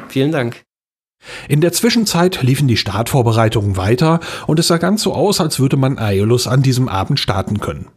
[0.09, 0.63] Vielen Dank.
[1.47, 5.77] In der Zwischenzeit liefen die Startvorbereitungen weiter und es sah ganz so aus, als würde
[5.77, 7.87] man Aeolus an diesem Abend starten können.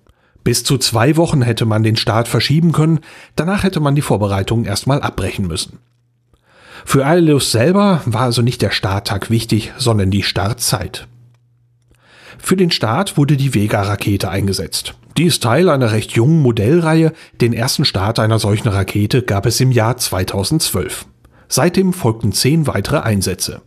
[0.42, 3.01] Bis zu zwei Wochen hätte man den Start verschieben können,
[3.37, 5.79] danach hätte man die Vorbereitungen erstmal abbrechen müssen.
[6.85, 11.07] Für Aeolus selber war also nicht der Starttag wichtig, sondern die Startzeit.
[12.42, 14.94] Für den Start wurde die Vega-Rakete eingesetzt.
[15.16, 17.12] Die ist Teil einer recht jungen Modellreihe.
[17.40, 21.07] Den ersten Start einer solchen Rakete gab es im Jahr 2012.
[21.48, 23.61] Seitdem folgten zehn weitere Einsätze.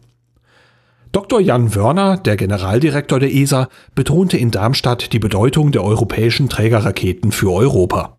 [1.12, 1.40] Dr.
[1.40, 7.54] Jan Wörner, der Generaldirektor der ESA, betonte in Darmstadt die Bedeutung der europäischen Trägerraketen für
[7.54, 8.18] Europa.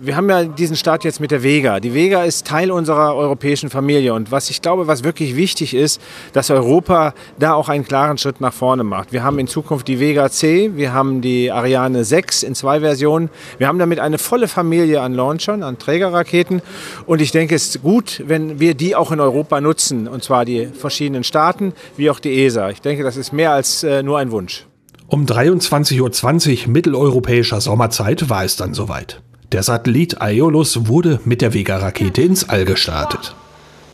[0.00, 1.78] Wir haben ja diesen Start jetzt mit der Vega.
[1.78, 4.14] Die Vega ist Teil unserer europäischen Familie.
[4.14, 6.00] Und was ich glaube, was wirklich wichtig ist,
[6.32, 9.12] dass Europa da auch einen klaren Schritt nach vorne macht.
[9.12, 13.28] Wir haben in Zukunft die Vega C, wir haben die Ariane 6 in zwei Versionen.
[13.58, 16.62] Wir haben damit eine volle Familie an Launchern, an Trägerraketen.
[17.04, 20.08] Und ich denke, es ist gut, wenn wir die auch in Europa nutzen.
[20.08, 22.70] Und zwar die verschiedenen Staaten, wie auch die ESA.
[22.70, 24.66] Ich denke, das ist mehr als äh, nur ein Wunsch.
[25.06, 29.20] Um 23.20 Uhr mitteleuropäischer Sommerzeit war es dann soweit.
[29.52, 33.34] Der Satellit Aeolus wurde mit der Vega-Rakete ins All gestartet.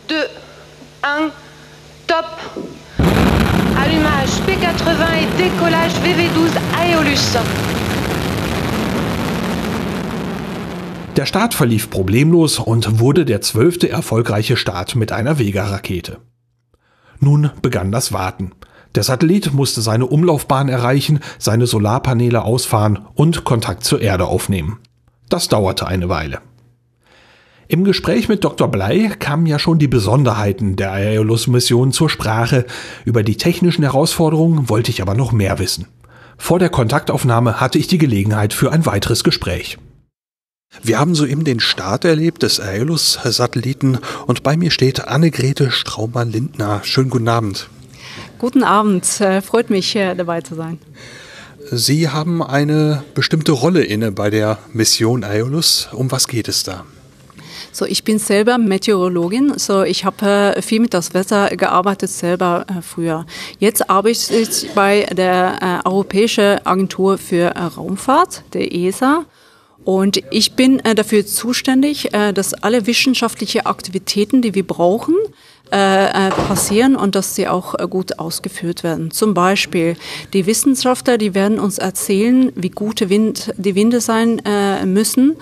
[0.08, 0.14] Deux,
[1.02, 1.32] un,
[2.06, 2.26] top.
[3.76, 4.30] Allumage.
[4.46, 7.36] Décollage P80 et décollage VV12 Aeolus.
[11.16, 16.18] Der Start verlief problemlos und wurde der zwölfte erfolgreiche Start mit einer Vega-Rakete.
[17.18, 18.52] Nun begann das Warten.
[18.94, 24.78] Der Satellit musste seine Umlaufbahn erreichen, seine Solarpaneele ausfahren und Kontakt zur Erde aufnehmen.
[25.28, 26.40] Das dauerte eine Weile.
[27.70, 28.68] Im Gespräch mit Dr.
[28.68, 32.64] Blei kamen ja schon die Besonderheiten der Aeolus-Mission zur Sprache.
[33.04, 35.86] Über die technischen Herausforderungen wollte ich aber noch mehr wissen.
[36.38, 39.76] Vor der Kontaktaufnahme hatte ich die Gelegenheit für ein weiteres Gespräch.
[40.82, 46.80] Wir haben soeben den Start erlebt des Aeolus-Satelliten und bei mir steht Annegrete Straumann-Lindner.
[46.84, 47.68] Schönen guten Abend.
[48.38, 50.78] Guten Abend, äh, freut mich dabei zu sein.
[51.70, 55.88] Sie haben eine bestimmte Rolle inne bei der Mission Aeolus.
[55.92, 56.84] Um was geht es da?
[57.72, 62.64] So, ich bin selber Meteorologin, so ich habe äh, viel mit das Wetter gearbeitet selber
[62.68, 63.26] äh, früher.
[63.58, 69.26] Jetzt arbeite ich bei der äh, Europäischen Agentur für äh, Raumfahrt, der ESA.
[69.84, 75.14] Und ich bin äh, dafür zuständig, äh, dass alle wissenschaftlichen Aktivitäten, die wir brauchen,
[75.70, 79.10] äh, äh, passieren und dass sie auch äh, gut ausgeführt werden.
[79.10, 79.96] Zum Beispiel
[80.32, 84.40] die Wissenschaftler, die werden uns erzählen, wie gute Wind, die Winde sein
[84.84, 85.36] müssen,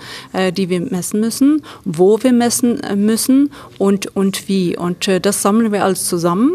[0.53, 4.77] die wir messen müssen, wo wir messen müssen und, und wie.
[4.77, 6.51] Und das sammeln wir alles zusammen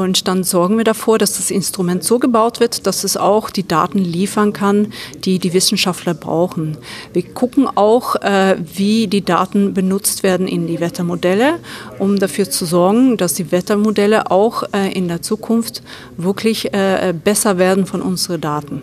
[0.00, 3.66] und dann sorgen wir davor, dass das Instrument so gebaut wird, dass es auch die
[3.66, 4.92] Daten liefern kann,
[5.24, 6.76] die die Wissenschaftler brauchen.
[7.12, 11.58] Wir gucken auch, äh, wie die Daten benutzt werden in die Wettermodelle,
[11.98, 15.82] um dafür zu sorgen, dass die Wettermodelle auch äh, in der Zukunft
[16.16, 18.82] wirklich äh, besser werden von unseren Daten.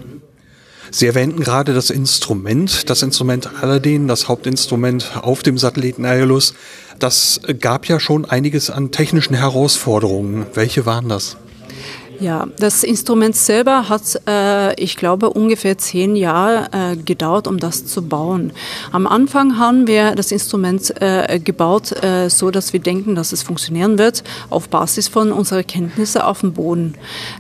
[0.89, 6.53] Sie erwähnten gerade das Instrument, das Instrument Aladdin, das Hauptinstrument auf dem Satelliten Aeolus.
[6.99, 10.45] Das gab ja schon einiges an technischen Herausforderungen.
[10.53, 11.38] Welche waren das?
[12.19, 17.86] Ja, das Instrument selber hat, äh, ich glaube, ungefähr zehn Jahre äh, gedauert, um das
[17.86, 18.53] zu bauen.
[18.91, 23.43] Am Anfang haben wir das Instrument äh, gebaut, äh, so dass wir denken, dass es
[23.43, 26.95] funktionieren wird, auf Basis von unserer Kenntnisse auf dem Boden.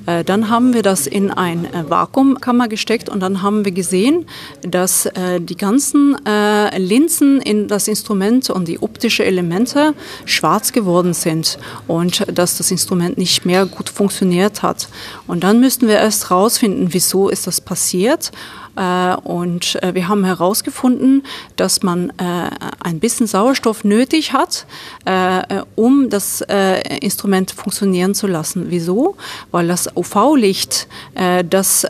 [0.05, 4.27] Äh, dann haben wir das in ein äh, Vakuumkammer gesteckt und dann haben wir gesehen,
[4.61, 5.09] dass
[5.39, 6.15] die ganzen
[6.77, 9.93] Linsen in das Instrument und die optischen Elemente
[10.25, 14.89] schwarz geworden sind und dass das Instrument nicht mehr gut funktioniert hat hat.
[15.25, 18.31] Und dann müssten wir erst rausfinden, wieso ist das passiert.
[18.77, 21.23] Äh, und äh, wir haben herausgefunden,
[21.55, 22.49] dass man äh,
[22.83, 24.65] ein bisschen Sauerstoff nötig hat,
[25.75, 26.41] um das
[27.01, 28.65] Instrument funktionieren zu lassen.
[28.69, 29.15] Wieso?
[29.51, 30.87] Weil das UV-Licht,
[31.49, 31.85] das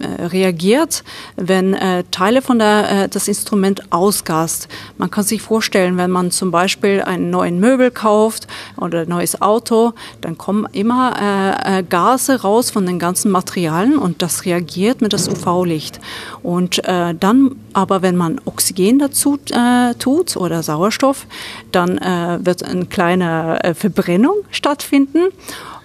[0.00, 1.04] reagiert,
[1.36, 1.76] wenn
[2.10, 4.68] Teile von der, das Instrument ausgast.
[4.98, 9.40] Man kann sich vorstellen, wenn man zum Beispiel einen neuen Möbel kauft oder ein neues
[9.40, 15.23] Auto, dann kommen immer Gase raus von den ganzen Materialien und das reagiert mit das
[15.26, 16.00] das UV-Licht.
[16.42, 21.26] Und äh, dann aber, wenn man Oxygen dazu äh, tut oder Sauerstoff,
[21.72, 25.32] dann äh, wird eine kleine äh, Verbrennung stattfinden.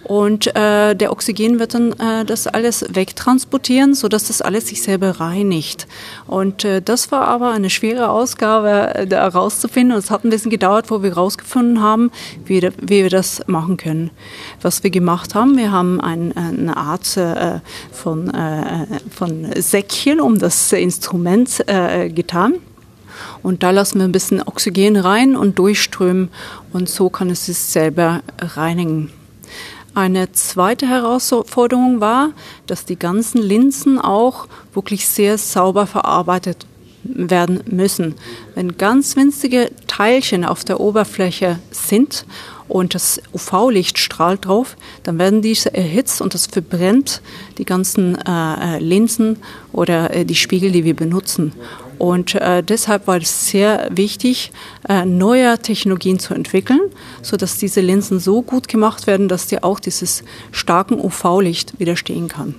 [0.10, 4.82] Und äh, der Oxygen wird dann äh, das alles wegtransportieren, so dass das alles sich
[4.82, 5.86] selber reinigt.
[6.26, 9.95] Und äh, das war aber eine schwere Ausgabe, äh, da herauszufinden.
[9.95, 12.10] Und es hat ein bisschen gedauert, wo wir herausgefunden haben,
[12.43, 14.10] wie, wie wir das machen können.
[14.63, 17.60] Was wir gemacht haben, wir haben ein, eine Art äh,
[17.91, 22.56] von, äh, von Säckchen um das Instrument äh, getan.
[23.43, 26.30] Und da lassen wir ein bisschen Oxygen rein und durchströmen
[26.74, 29.12] und so kann es sich selber reinigen.
[29.95, 32.32] Eine zweite Herausforderung war,
[32.67, 36.65] dass die ganzen Linsen auch wirklich sehr sauber verarbeitet
[37.04, 38.15] werden müssen.
[38.56, 42.25] Wenn ganz winzige Teilchen auf der Oberfläche sind
[42.67, 47.21] und das UV-Licht strahlt drauf, dann werden diese erhitzt und das verbrennt
[47.58, 49.38] die ganzen äh, äh Linsen
[49.71, 51.54] oder äh, die Spiegel, die wir benutzen.
[51.99, 54.51] Und äh, deshalb war es sehr wichtig,
[54.88, 56.79] äh, neue Technologien zu entwickeln,
[57.21, 62.29] so dass diese Linsen so gut gemacht werden, dass die auch dieses starken UV-Licht widerstehen
[62.29, 62.55] kann.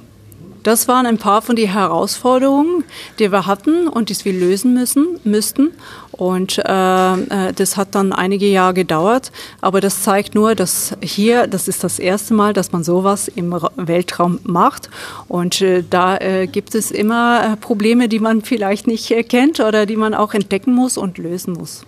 [0.62, 2.84] Das waren ein paar von den Herausforderungen,
[3.18, 5.70] die wir hatten und die wir lösen müssen, müssten.
[6.12, 9.32] Und äh, äh, das hat dann einige Jahre gedauert.
[9.62, 13.58] Aber das zeigt nur, dass hier, das ist das erste Mal, dass man sowas im
[13.76, 14.90] Weltraum macht.
[15.28, 19.86] Und äh, da äh, gibt es immer äh, Probleme, die man vielleicht nicht kennt oder
[19.86, 21.86] die man auch entdecken muss und lösen muss.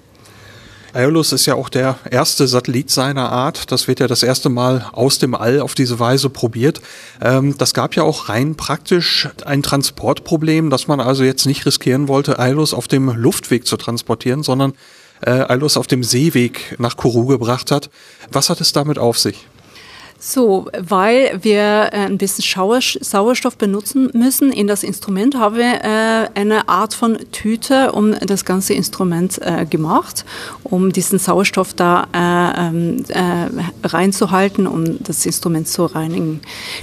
[0.95, 3.73] Aeolus ist ja auch der erste Satellit seiner Art.
[3.73, 6.83] Das wird ja das erste Mal aus dem All auf diese Weise probiert.
[7.23, 12.09] Ähm, das gab ja auch rein praktisch ein Transportproblem, dass man also jetzt nicht riskieren
[12.09, 14.75] wollte, Aeolus auf dem Luftweg zu transportieren, sondern
[15.23, 17.89] äh, Aeolus auf dem Seeweg nach Kourou gebracht hat.
[18.31, 19.47] Was hat es damit auf sich?
[20.25, 26.29] So, weil wir äh, ein bisschen Sauerstoff benutzen müssen in das Instrument, haben wir äh,
[26.39, 30.25] eine Art von Tüte um das ganze Instrument äh, gemacht,
[30.63, 33.05] um diesen Sauerstoff da ähm,
[33.83, 36.41] reinzuhalten, um das Instrument zu reinigen.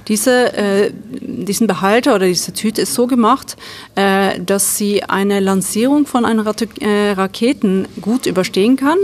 [0.09, 3.55] Diese, diesen Behalter oder diese Tüte ist so gemacht,
[3.95, 8.97] dass sie eine Lancierung von einer Raketen gut überstehen kann.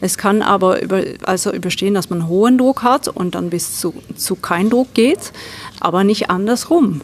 [0.00, 3.94] Es kann aber über, also überstehen, dass man hohen Druck hat und dann bis zu,
[4.16, 5.32] zu kein Druck geht,
[5.80, 7.00] aber nicht andersrum.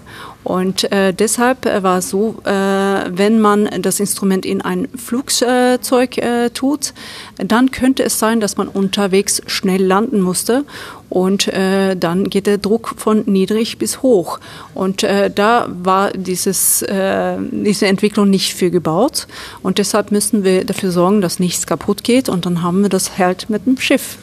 [0.47, 6.19] Und äh, deshalb äh, war es so, äh, wenn man das Instrument in ein Flugzeug
[6.19, 6.95] äh, tut,
[7.37, 10.65] dann könnte es sein, dass man unterwegs schnell landen musste
[11.09, 14.39] und äh, dann geht der Druck von niedrig bis hoch.
[14.73, 19.27] Und äh, da war dieses, äh, diese Entwicklung nicht für gebaut
[19.65, 23.19] und deshalb müssen wir dafür sorgen, dass nichts kaputt geht und dann haben wir das
[23.19, 24.17] halt mit dem Schiff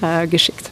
[0.00, 0.71] äh, geschickt.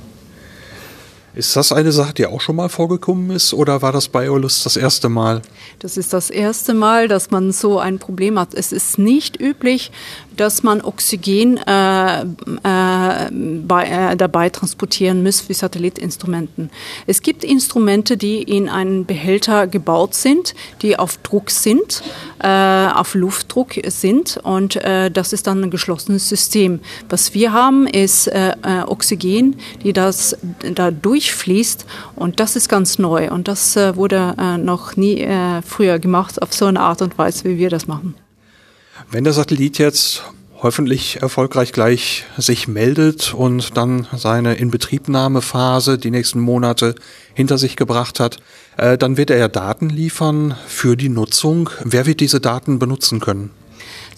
[1.32, 4.64] Ist das eine Sache, die auch schon mal vorgekommen ist oder war das bei Eolus
[4.64, 5.42] das erste Mal?
[5.78, 8.52] Das ist das erste Mal, dass man so ein Problem hat.
[8.52, 9.92] Es ist nicht üblich,
[10.40, 12.24] dass man Oxygen äh, äh,
[12.62, 16.70] bei, äh, dabei transportieren muss für Satellitenstrumenten.
[17.06, 22.02] Es gibt Instrumente, die in einen Behälter gebaut sind, die auf Druck sind,
[22.42, 26.80] äh, auf Luftdruck sind und äh, das ist dann ein geschlossenes System.
[27.10, 28.54] Was wir haben, ist äh,
[28.86, 30.38] Oxygen, die das
[30.74, 31.84] da durchfließt
[32.16, 35.26] und das ist ganz neu und das wurde noch nie
[35.66, 38.14] früher gemacht auf so eine Art und Weise, wie wir das machen.
[39.12, 40.22] Wenn der Satellit jetzt
[40.62, 46.94] hoffentlich erfolgreich gleich sich meldet und dann seine Inbetriebnahmephase die nächsten Monate
[47.34, 48.38] hinter sich gebracht hat,
[48.76, 51.70] äh, dann wird er ja Daten liefern für die Nutzung.
[51.82, 53.50] Wer wird diese Daten benutzen können?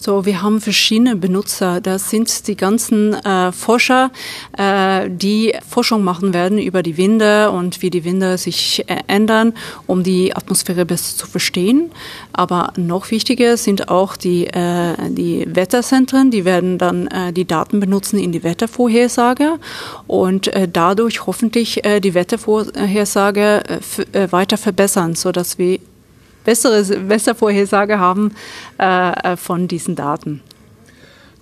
[0.04, 1.80] So, wir haben verschiedene Benutzer.
[1.80, 4.10] Das sind die ganzen äh, Forscher,
[4.58, 9.52] äh, die Forschung machen werden über die Winde und wie die Winde sich äh, ändern,
[9.86, 11.92] um die Atmosphäre besser zu verstehen.
[12.32, 16.32] Aber noch wichtiger sind auch die, äh, die Wetterzentren.
[16.32, 19.60] Die werden dann äh, die Daten benutzen in die Wettervorhersage
[20.08, 23.62] und äh, dadurch hoffentlich die Wettervorhersage
[24.30, 25.78] weiter verbessern, so dass wir
[26.44, 28.32] bessere, bessere Vorhersage haben
[28.78, 30.42] äh, äh, von diesen Daten.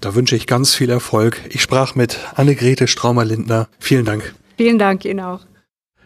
[0.01, 1.41] Da wünsche ich ganz viel Erfolg.
[1.51, 3.69] Ich sprach mit Annegrete Straumer-Lindner.
[3.79, 4.35] Vielen Dank.
[4.57, 5.41] Vielen Dank Ihnen auch.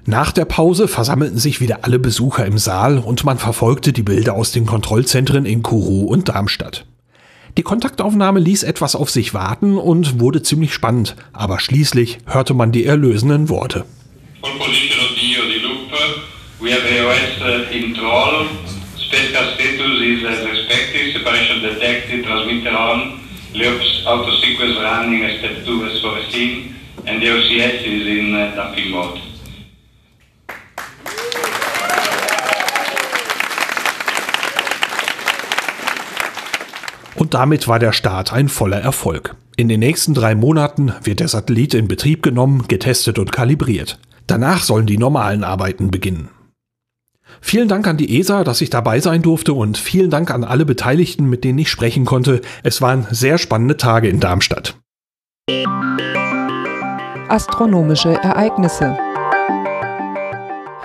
[0.06, 4.34] Nach der Pause versammelten sich wieder alle Besucher im Saal und man verfolgte die Bilder
[4.34, 6.84] aus den Kontrollzentren in Kourou und Darmstadt.
[7.56, 12.72] Die Kontaktaufnahme ließ etwas auf sich warten und wurde ziemlich spannend, aber schließlich hörte man
[12.72, 13.84] die erlösenden Worte.
[16.60, 18.46] We have AOS in Troll,
[19.14, 23.20] Special status is as expected, separation detected, transmitter on,
[23.54, 24.32] LEOPS auto
[24.82, 26.74] running step 2 as foreseen,
[27.06, 29.20] and the OCS is in dumping mode.
[37.14, 39.36] Und damit war der Start ein voller Erfolg.
[39.56, 43.96] In den nächsten drei Monaten wird der Satellit in Betrieb genommen, getestet und kalibriert.
[44.26, 46.30] Danach sollen die normalen Arbeiten beginnen.
[47.40, 50.64] Vielen Dank an die ESA, dass ich dabei sein durfte und vielen Dank an alle
[50.64, 52.40] Beteiligten, mit denen ich sprechen konnte.
[52.62, 54.76] Es waren sehr spannende Tage in Darmstadt.
[57.28, 58.96] Astronomische Ereignisse.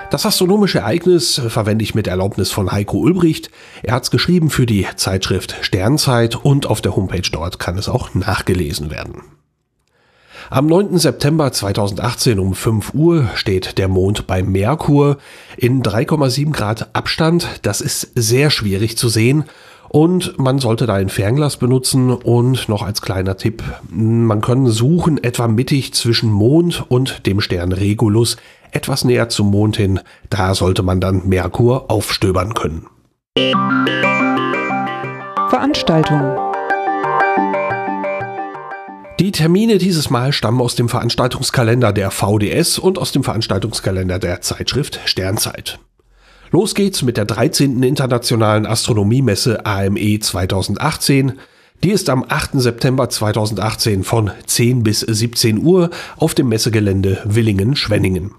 [0.09, 3.51] Das astronomische Ereignis verwende ich mit Erlaubnis von Heiko Ulbricht.
[3.83, 7.87] Er hat es geschrieben für die Zeitschrift Sternzeit und auf der Homepage dort kann es
[7.87, 9.21] auch nachgelesen werden.
[10.51, 10.97] Am 9.
[10.97, 15.17] September 2018 um 5 Uhr steht der Mond bei Merkur
[15.57, 17.47] in 3,7 Grad Abstand.
[17.61, 19.43] Das ist sehr schwierig zu sehen.
[19.89, 25.23] Und man sollte da ein Fernglas benutzen und noch als kleiner Tipp, man kann suchen
[25.23, 28.37] etwa mittig zwischen Mond und dem Stern Regulus,
[28.71, 32.85] etwas näher zum Mond hin, da sollte man dann Merkur aufstöbern können.
[35.49, 36.48] Veranstaltung
[39.19, 44.39] die Termine dieses Mal stammen aus dem Veranstaltungskalender der VDS und aus dem Veranstaltungskalender der
[44.39, 45.77] Zeitschrift Sternzeit.
[46.51, 47.83] Los geht's mit der 13.
[47.83, 51.33] Internationalen Astronomiemesse AME 2018.
[51.83, 52.51] Die ist am 8.
[52.53, 58.31] September 2018 von 10 bis 17 Uhr auf dem Messegelände Willingen-Schwenningen.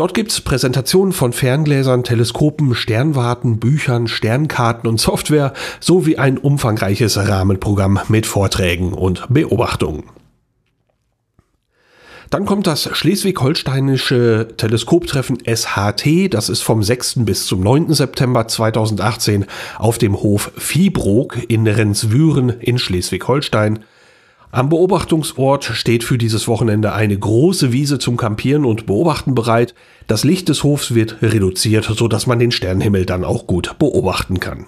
[0.00, 8.00] Dort gibt's Präsentationen von Ferngläsern, Teleskopen, Sternwarten, Büchern, Sternkarten und Software sowie ein umfangreiches Rahmenprogramm
[8.08, 10.04] mit Vorträgen und Beobachtungen.
[12.30, 17.26] Dann kommt das schleswig-holsteinische Teleskoptreffen SHT, das ist vom 6.
[17.26, 17.92] bis zum 9.
[17.92, 19.44] September 2018
[19.76, 23.84] auf dem Hof Viehbrook in Renswüren in Schleswig-Holstein.
[24.52, 29.76] Am Beobachtungsort steht für dieses Wochenende eine große Wiese zum Campieren und Beobachten bereit.
[30.08, 34.66] Das Licht des Hofs wird reduziert, sodass man den Sternenhimmel dann auch gut beobachten kann.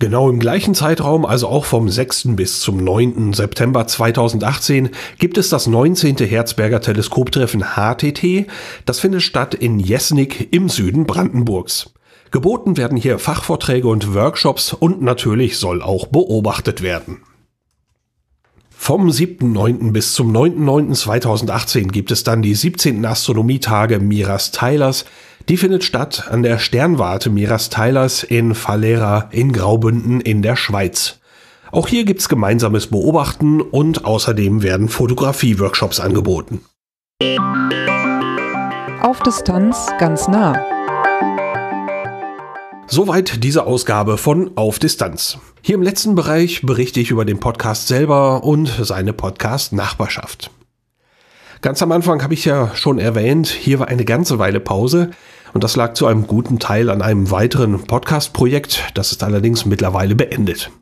[0.00, 2.30] Genau im gleichen Zeitraum, also auch vom 6.
[2.34, 3.32] bis zum 9.
[3.32, 4.88] September 2018,
[5.18, 6.16] gibt es das 19.
[6.16, 8.48] Herzberger Teleskoptreffen HTT.
[8.86, 11.92] Das findet statt in Jesnik im Süden Brandenburgs.
[12.32, 17.18] Geboten werden hier Fachvorträge und Workshops und natürlich soll auch beobachtet werden.
[18.82, 19.92] Vom 7.9.
[19.92, 23.04] bis zum 9.9.2018 gibt es dann die 17.
[23.04, 25.04] Astronomietage Miras Teilers.
[25.50, 31.18] Die findet statt an der Sternwarte Miras Teilers in Valera in Graubünden in der Schweiz.
[31.70, 36.62] Auch hier gibt's gemeinsames Beobachten und außerdem werden Fotografie-Workshops angeboten.
[39.02, 40.79] Auf Distanz ganz nah.
[42.92, 45.38] Soweit diese Ausgabe von Auf Distanz.
[45.62, 50.50] Hier im letzten Bereich berichte ich über den Podcast selber und seine Podcast-Nachbarschaft.
[51.62, 55.12] Ganz am Anfang habe ich ja schon erwähnt, hier war eine ganze Weile Pause
[55.52, 60.16] und das lag zu einem guten Teil an einem weiteren Podcast-Projekt, das ist allerdings mittlerweile
[60.16, 60.72] beendet.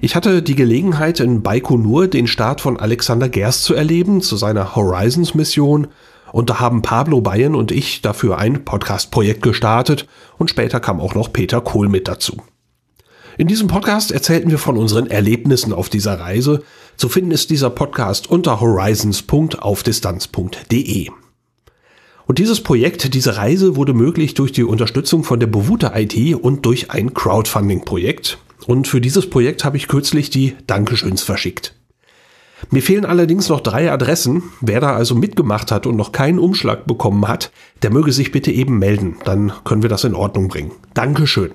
[0.00, 4.76] Ich hatte die Gelegenheit, in Baikonur den Start von Alexander Gerst zu erleben, zu seiner
[4.76, 5.88] Horizons-Mission
[6.34, 11.14] und da haben Pablo Bayern und ich dafür ein Podcast-Projekt gestartet und später kam auch
[11.14, 12.38] noch Peter Kohl mit dazu.
[13.38, 16.64] In diesem Podcast erzählten wir von unseren Erlebnissen auf dieser Reise.
[16.96, 21.10] Zu finden ist dieser Podcast unter horizons.aufdistanz.de.
[22.26, 26.66] Und dieses Projekt, diese Reise wurde möglich durch die Unterstützung von der Bewuta IT und
[26.66, 28.38] durch ein Crowdfunding-Projekt.
[28.66, 31.76] Und für dieses Projekt habe ich kürzlich die Dankeschöns verschickt.
[32.70, 34.42] Mir fehlen allerdings noch drei Adressen.
[34.60, 37.52] Wer da also mitgemacht hat und noch keinen Umschlag bekommen hat,
[37.82, 39.16] der möge sich bitte eben melden.
[39.24, 40.72] Dann können wir das in Ordnung bringen.
[40.94, 41.52] Dankeschön.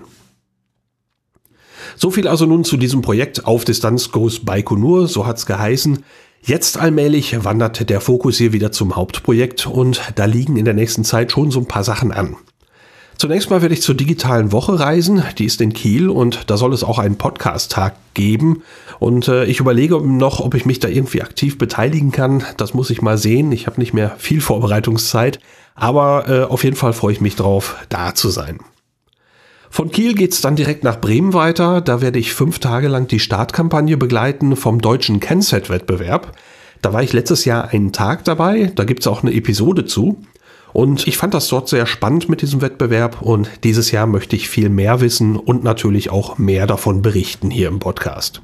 [1.96, 6.04] So viel also nun zu diesem Projekt auf Distanz Goes Baikonur, so hat's geheißen.
[6.42, 11.04] Jetzt allmählich wandert der Fokus hier wieder zum Hauptprojekt und da liegen in der nächsten
[11.04, 12.38] Zeit schon so ein paar Sachen an.
[13.20, 15.22] Zunächst mal werde ich zur digitalen Woche reisen.
[15.38, 18.64] Die ist in Kiel und da soll es auch einen Podcast-Tag geben.
[18.98, 22.46] Und äh, ich überlege noch, ob ich mich da irgendwie aktiv beteiligen kann.
[22.56, 23.52] Das muss ich mal sehen.
[23.52, 25.42] Ich habe nicht mehr viel Vorbereitungszeit.
[25.76, 28.60] Aber äh, auf jeden Fall freue ich mich drauf, da zu sein.
[29.70, 31.82] Von Kiel geht's dann direkt nach Bremen weiter.
[31.82, 36.38] Da werde ich fünf Tage lang die Startkampagne begleiten vom deutschen Kenset-Wettbewerb.
[36.82, 38.72] Da war ich letztes Jahr einen Tag dabei.
[38.76, 40.24] Da gibt's auch eine Episode zu.
[40.74, 44.50] Und ich fand das dort sehr spannend mit diesem Wettbewerb und dieses Jahr möchte ich
[44.50, 48.42] viel mehr wissen und natürlich auch mehr davon berichten hier im Podcast.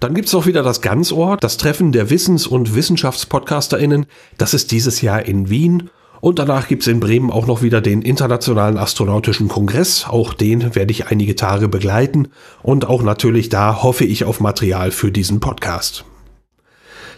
[0.00, 4.06] Dann gibt's auch wieder das Ganzohr, das Treffen der Wissens- und WissenschaftspodcasterInnen.
[4.38, 5.90] Das ist dieses Jahr in Wien.
[6.20, 10.06] Und danach gibt's in Bremen auch noch wieder den Internationalen Astronautischen Kongress.
[10.08, 12.28] Auch den werde ich einige Tage begleiten.
[12.62, 16.04] Und auch natürlich da hoffe ich auf Material für diesen Podcast.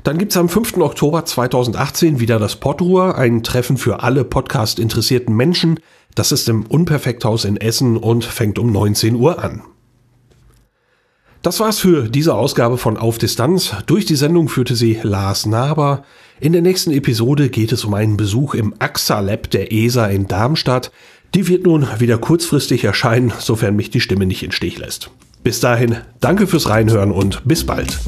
[0.05, 0.77] Dann gibt's am 5.
[0.77, 5.81] Oktober 2018 wieder das Podruhr, ein Treffen für alle Podcast-interessierten Menschen.
[6.15, 9.63] Das ist im Unperfekthaus in Essen und fängt um 19 Uhr an.
[11.41, 13.75] Das war's für diese Ausgabe von Auf Distanz.
[13.87, 16.05] Durch die Sendung führte sie Lars Naber.
[16.39, 20.29] In der nächsten Episode geht es um einen Besuch im AXA Lab der ESA in
[20.29, 20.93] Darmstadt.
[21.35, 25.11] Die wird nun wieder kurzfristig erscheinen, sofern mich die Stimme nicht in Stich lässt.
[25.43, 27.99] Bis dahin, danke fürs Reinhören und bis bald.